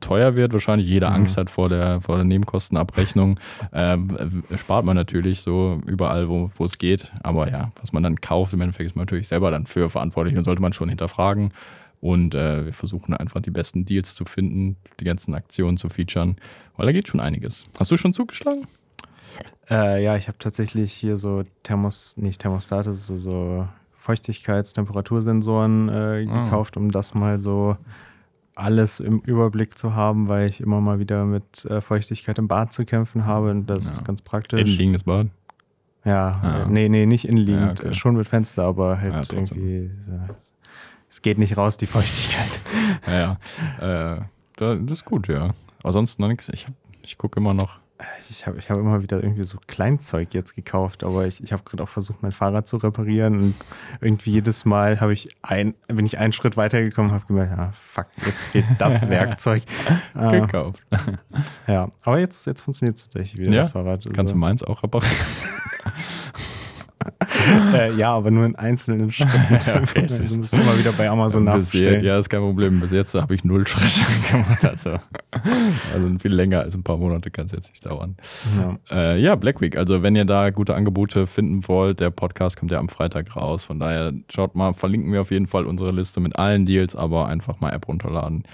[0.00, 1.16] teuer wird, wahrscheinlich jeder Mhm.
[1.16, 3.38] Angst hat vor der, vor der Nebenkostenabrechnung,
[3.72, 3.96] äh,
[4.56, 7.12] spart man natürlich so überall, wo, wo es geht.
[7.22, 10.36] Aber ja, was man dann kauft, im Endeffekt ist man natürlich selber dann für verantwortlich
[10.36, 11.52] und sollte man schon hinterfragen.
[12.00, 16.36] Und äh, wir versuchen einfach die besten Deals zu finden, die ganzen Aktionen zu featuren,
[16.76, 17.66] weil da geht schon einiges.
[17.78, 18.66] Hast du schon zugeschlagen?
[19.70, 26.44] Äh, ja, ich habe tatsächlich hier so Thermos, nicht Thermostate, so, so Feuchtigkeits-Temperatursensoren äh, Ah.
[26.44, 27.76] gekauft, um das mal so
[28.56, 32.72] alles im Überblick zu haben, weil ich immer mal wieder mit äh, Feuchtigkeit im Bad
[32.72, 33.92] zu kämpfen habe und das Ja.
[33.92, 34.60] ist ganz praktisch.
[34.60, 35.28] Innenliegendes Bad.
[36.04, 36.62] Ja, Ah.
[36.62, 37.94] äh, nee, nee, nicht innenliegend, Ja, okay.
[37.94, 39.90] schon mit Fenster, aber halt Ja, irgendwie,
[41.08, 42.60] es geht nicht raus, die Feuchtigkeit.
[43.06, 43.38] Ja,
[43.80, 44.16] ja.
[44.16, 44.20] Äh,
[44.56, 45.50] da- das ist gut, ja.
[45.82, 46.48] Aber sonst noch nichts.
[46.52, 47.78] Ich, hab- ich gucke immer noch.
[48.28, 51.62] Ich habe ich hab immer wieder irgendwie so Kleinzeug jetzt gekauft, aber ich, ich habe
[51.64, 53.54] gerade auch versucht, mein Fahrrad zu reparieren und
[54.00, 58.06] irgendwie jedes Mal habe ich ein, bin ich einen Schritt weitergekommen, habe gemerkt, ja, fuck,
[58.24, 59.64] jetzt fehlt das Werkzeug.
[60.14, 60.80] Äh, gekauft.
[61.66, 63.62] ja, aber jetzt, jetzt funktioniert es tatsächlich wieder, Ja?
[63.62, 63.98] das Fahrrad.
[63.98, 65.16] Also, Kannst du meins auch reparieren?
[67.74, 69.54] äh, ja, aber nur in einzelnen Schritten.
[69.54, 72.04] okay, es also du immer wieder bei Amazon nachbestellen.
[72.04, 72.80] ja, ist kein Problem.
[72.80, 74.64] Bis jetzt habe ich null Schritte gemacht.
[74.64, 74.90] Also,
[75.92, 78.16] also viel länger als ein paar Monate kann es jetzt nicht dauern.
[78.58, 78.78] Ja.
[78.90, 79.76] Äh, ja, Black Week.
[79.76, 83.64] Also wenn ihr da gute Angebote finden wollt, der Podcast kommt ja am Freitag raus.
[83.64, 87.28] Von daher schaut mal, verlinken wir auf jeden Fall unsere Liste mit allen Deals, aber
[87.28, 88.44] einfach mal App runterladen.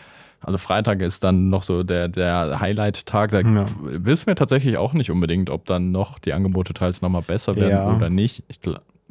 [0.41, 3.31] Also Freitag ist dann noch so der, der Highlight-Tag.
[3.33, 3.65] Da Ja.
[3.83, 7.71] wissen wir tatsächlich auch nicht unbedingt, ob dann noch die Angebote teils nochmal besser werden
[7.73, 7.97] Ja.
[7.97, 8.45] oder nicht.
[8.49, 8.61] Ich,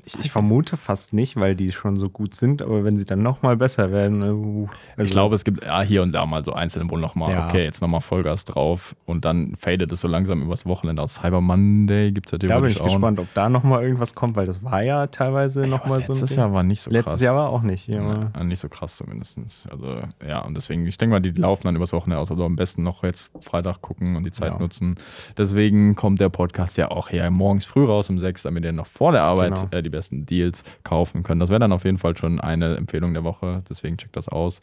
[0.06, 3.24] Ich, ich vermute fast nicht, weil die schon so gut sind, aber wenn sie dann
[3.24, 4.22] nochmal besser werden.
[4.22, 7.48] Uh, ich glaube, es gibt ja, hier und da mal so einzelne, wo nochmal, Ja.
[7.48, 11.16] okay, jetzt nochmal Vollgas drauf und dann fadet es so langsam übers Wochenende aus.
[11.16, 12.86] Cyber Monday gibt es ja da bin theoretisch ich auch.
[12.86, 16.20] gespannt, ob da nochmal irgendwas kommt, weil das war ja teilweise Ja, nochmal so ein
[16.20, 16.36] letztes.
[16.38, 17.22] Jahr war nicht so Letztes krass.
[17.22, 17.88] Jahr war auch nicht.
[17.88, 18.30] Ja.
[18.36, 19.40] Ja, nicht so krass zumindest.
[19.72, 19.98] Also
[20.28, 22.30] ja, und deswegen, ich denke mal, die laufen dann übers Wochenende aus.
[22.30, 24.96] Also am besten noch jetzt Freitag gucken und die Zeit nutzen.
[25.38, 28.86] Deswegen kommt der Podcast ja auch hier morgens früh raus um sechs, damit ihr noch
[28.88, 29.68] vor der Arbeit Genau.
[29.72, 31.42] äh, die besten Deals kaufen könnt.
[31.42, 33.64] Das wäre dann auf jeden Fall schon eine Empfehlung der Woche.
[33.70, 34.62] Deswegen checkt das aus.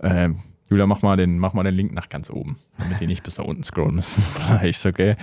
[0.00, 3.22] Ähm, Julia, mach mal, den, mach mal den Link nach ganz oben, damit die nicht
[3.22, 4.22] bis da unten scrollen müssen.
[4.22, 5.14] Vielleicht, okay.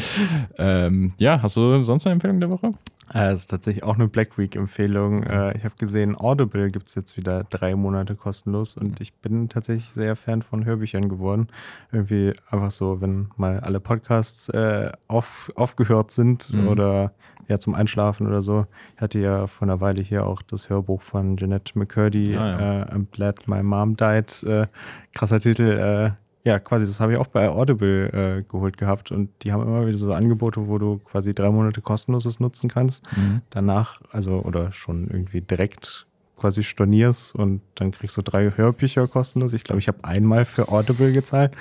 [0.57, 2.71] Ähm, ja, hast du sonst eine Empfehlung der Woche?
[3.13, 5.23] Äh, Es ist tatsächlich auch eine Black Week-Empfehlung.
[5.23, 9.49] Äh, Ich habe gesehen, Audible gibt es jetzt wieder drei Monate kostenlos und ich bin
[9.49, 11.47] tatsächlich sehr Fan von Hörbüchern geworden.
[11.91, 16.67] Irgendwie einfach so, wenn mal alle Podcasts äh, auf, aufgehört sind Mhm.
[16.67, 17.13] oder
[17.47, 18.65] ja zum Einschlafen oder so.
[18.95, 22.81] Ich hatte ja vor einer Weile hier auch das Hörbuch von Jeanette McCurdy, Ah, ja.
[22.83, 24.43] äh, I'm Glad My Mom Died.
[24.43, 24.67] Äh,
[25.13, 25.63] krasser Titel.
[25.63, 26.11] Äh,
[26.43, 28.07] ja, quasi, das habe ich auch bei Audible
[28.39, 31.81] äh, geholt gehabt und die haben immer wieder so Angebote, wo du quasi drei Monate
[31.81, 33.03] kostenloses nutzen kannst
[33.51, 39.53] danach, also oder schon irgendwie direkt quasi stornierst und dann kriegst du drei Hörbücher kostenlos.
[39.53, 41.53] Ich glaube, ich habe einmal für Audible gezahlt,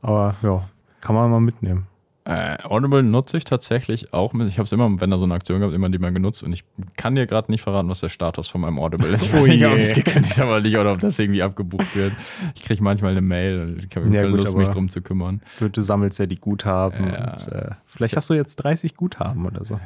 [0.00, 0.66] aber ja,
[1.02, 1.86] kann man mal mitnehmen.
[2.24, 4.32] Äh, Audible nutze ich tatsächlich auch.
[4.34, 6.44] Ich habe es immer, wenn da so eine Aktion gab, immer die mal genutzt.
[6.44, 6.62] Und ich
[6.96, 9.22] kann dir gerade nicht verraten, was der Status von meinem Audible ist.
[9.26, 9.82] Ich Oh weiß nicht, ob je.
[9.82, 12.12] es gekündigt habe oder nicht, oder ob das irgendwie abgebucht wird.
[12.54, 15.40] Ich kriege manchmal eine Mail und ich habe Ja, keine Lust, mich drum zu kümmern.
[15.58, 17.32] Du, du sammelst ja die Guthaben Ja.
[17.32, 19.80] und äh, vielleicht hast du jetzt 30 Guthaben oder so.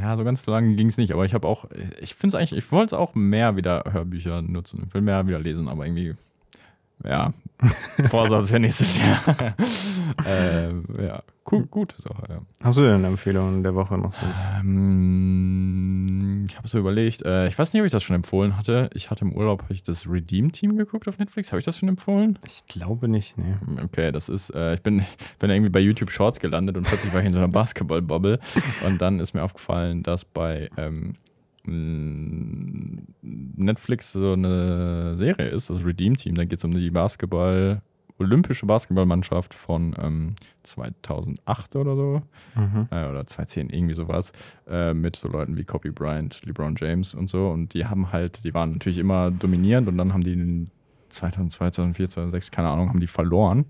[0.00, 1.12] Ja, so ganz so lange ging es nicht.
[1.12, 1.64] Aber ich habe auch,
[2.00, 4.84] ich finde es eigentlich, ich wollte auch mehr wieder Hörbücher nutzen.
[4.86, 6.14] Ich will mehr wieder lesen, aber irgendwie,
[7.04, 7.32] ja,
[8.10, 9.54] Vorsatz für nächstes Jahr.
[10.26, 12.40] ähm, ja, cool, gute Sache, ja.
[12.62, 14.42] Hast du denn eine Empfehlung der Woche noch sonst?
[14.58, 18.90] Ähm, ich habe so überlegt, äh, ich weiß nicht, ob ich das schon empfohlen hatte.
[18.94, 21.52] Ich hatte im Urlaub ich das Redeem-Team geguckt auf Netflix.
[21.52, 22.38] Habe ich das schon empfohlen?
[22.46, 23.54] Ich glaube nicht, nee.
[23.82, 25.04] Okay, das ist, äh, ich bin,
[25.38, 28.40] bin irgendwie bei YouTube Shorts gelandet und plötzlich war ich in so einer Basketball-Bubble.
[28.86, 31.14] Und dann ist mir aufgefallen, dass bei ähm,
[33.22, 36.34] Netflix so eine Serie ist, das Redeem-Team.
[36.34, 37.82] Da geht es um die Basketball,
[38.18, 40.34] olympische Basketballmannschaft von ähm,
[40.64, 42.22] 2008 oder so
[42.54, 42.86] Mhm.
[42.90, 44.32] äh, oder 2010, irgendwie sowas,
[44.68, 47.48] äh, mit so Leuten wie Kobe Bryant, LeBron James und so.
[47.48, 50.70] Und die haben halt, die waren natürlich immer dominierend und dann haben die in
[51.08, 53.66] 2002, 2004, 2006, keine Ahnung, haben die verloren.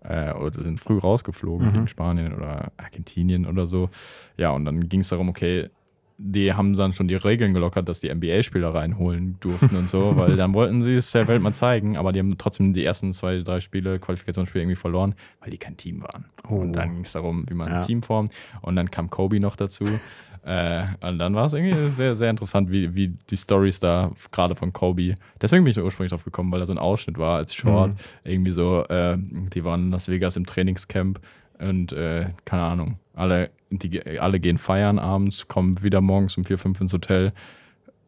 [0.00, 1.72] Äh, oder sind früh rausgeflogen Mhm.
[1.72, 3.88] gegen Spanien oder Argentinien oder so.
[4.36, 5.70] Ja, und dann ging es darum, okay,
[6.16, 10.36] die haben dann schon die Regeln gelockert, dass die NBA-Spieler reinholen durften und so, weil
[10.36, 13.38] dann wollten sie es der Welt mal zeigen, aber die haben trotzdem die ersten zwei,
[13.40, 16.26] drei Spiele, Qualifikationsspiele irgendwie verloren, weil die kein Team waren.
[16.48, 16.56] Oh.
[16.56, 17.80] Und dann ging es darum, wie man Ja.
[17.80, 18.32] ein Team formt.
[18.60, 19.84] Und dann kam Kobe noch dazu.
[20.44, 24.54] äh, und dann war es irgendwie sehr, sehr interessant, wie, wie die Stories da, gerade
[24.54, 25.16] von Kobe.
[25.42, 27.90] Deswegen bin ich ursprünglich drauf gekommen, weil da so ein Ausschnitt war als Short.
[27.92, 27.96] Mhm.
[28.30, 31.18] Irgendwie so, äh, die waren in Las Vegas im Trainingscamp
[31.58, 36.58] und äh, keine Ahnung, alle, die, alle gehen feiern abends, kommen wieder morgens um vier,
[36.58, 37.32] fünf ins Hotel.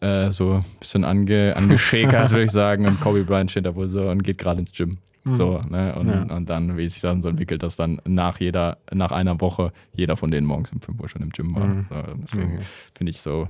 [0.01, 2.86] Äh, so ein bisschen ange, angeschäkert, würde ich sagen.
[2.86, 4.99] Und Kobe Bryant steht da wohl so und geht gerade ins Gym.
[5.28, 5.92] So, ne?
[5.97, 6.22] Und, Ja.
[6.36, 9.72] und dann, wie es sich dann so entwickelt, dass dann nach jeder, nach einer Woche
[9.92, 11.66] jeder von denen morgens um 5 Uhr schon im Gym war.
[11.66, 11.86] Mhm.
[11.90, 12.59] So, deswegen Mhm.
[12.94, 13.49] finde ich so,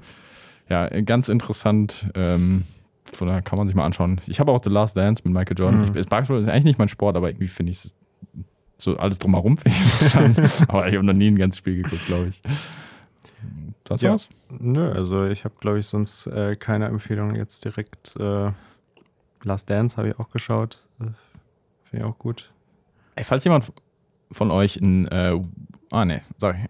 [0.70, 2.08] ja, ganz interessant.
[2.14, 2.62] Ähm,
[3.12, 4.20] von daher kann man sich mal anschauen.
[4.26, 5.80] Ich habe auch The Last Dance mit Michael Jordan.
[5.82, 5.96] Mhm.
[5.98, 7.94] Ich, Basketball ist eigentlich nicht mein Sport, aber irgendwie finde ich es
[8.78, 10.38] so alles drumherum finde ich interessant.
[10.68, 12.40] aber ich habe noch nie ein ganzes Spiel geguckt, glaube ich.
[13.88, 14.12] Sonst Ja.
[14.14, 14.28] was?
[14.50, 18.16] Nö, also ich habe, glaube ich, sonst äh, keine Empfehlung jetzt direkt.
[18.18, 18.50] Äh,
[19.44, 20.84] Last Dance habe ich auch geschaut.
[21.00, 21.04] Äh,
[21.84, 22.50] Finde ich auch gut.
[23.14, 23.72] Ey, falls jemand
[24.32, 25.40] von euch ein, äh,
[25.92, 26.64] ah ne, sorry,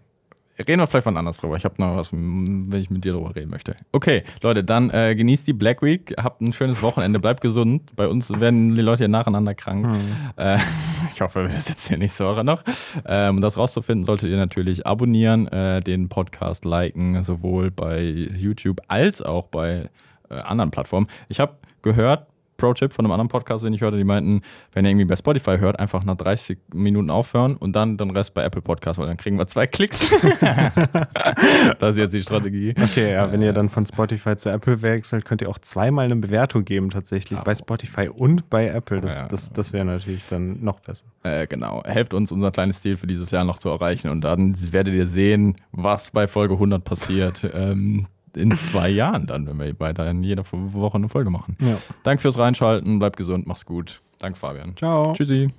[0.59, 1.57] reden wir vielleicht von anders drüber.
[1.57, 3.75] Ich habe noch was, wenn ich mit dir drüber reden möchte.
[3.91, 7.95] Okay, Leute, dann äh, genießt die Black Week, habt ein schönes Wochenende, bleibt gesund.
[7.95, 9.87] Bei uns werden die Leute hier nacheinander krank.
[10.35, 10.57] Äh,
[11.13, 12.63] ich hoffe, wir sitzen hier nicht so noch.
[13.05, 18.81] Ähm, um das rauszufinden, solltet ihr natürlich abonnieren, äh, den Podcast liken, sowohl bei YouTube
[18.87, 19.89] als auch bei
[20.29, 21.07] äh, anderen Plattformen.
[21.29, 22.27] Ich habe gehört,
[22.57, 24.41] Pro-Tipp von einem anderen Podcast, den ich hörte, die meinten,
[24.73, 28.33] wenn ihr irgendwie bei Spotify hört, einfach nach 30 Minuten aufhören und dann den Rest
[28.33, 30.09] bei Apple Podcast, weil dann kriegen wir zwei Klicks.
[31.79, 32.73] das ist jetzt die Strategie.
[32.81, 36.15] Okay, ja, wenn ihr dann von Spotify zu Apple wechselt, könnt ihr auch zweimal eine
[36.15, 37.37] Bewertung geben, tatsächlich.
[37.39, 39.01] Ah, bei Spotify und bei Apple.
[39.01, 39.27] Das, Ja.
[39.27, 41.05] das, das wäre natürlich dann noch besser.
[41.23, 41.83] Äh, genau.
[41.85, 44.09] Helft uns, unser kleines Ziel für dieses Jahr noch zu erreichen.
[44.09, 47.49] Und dann werdet ihr sehen, was bei Folge 100 passiert.
[47.53, 48.07] ähm,
[48.37, 51.57] in zwei Jahren dann, wenn wir weiterhin jede Woche eine Folge machen.
[51.59, 51.77] Ja.
[52.03, 52.99] Danke fürs Reinschalten.
[52.99, 53.47] Bleibt gesund.
[53.47, 54.01] Mach's gut.
[54.19, 54.75] Danke, Fabian.
[54.75, 55.13] Ciao.
[55.13, 55.49] Tschüssi.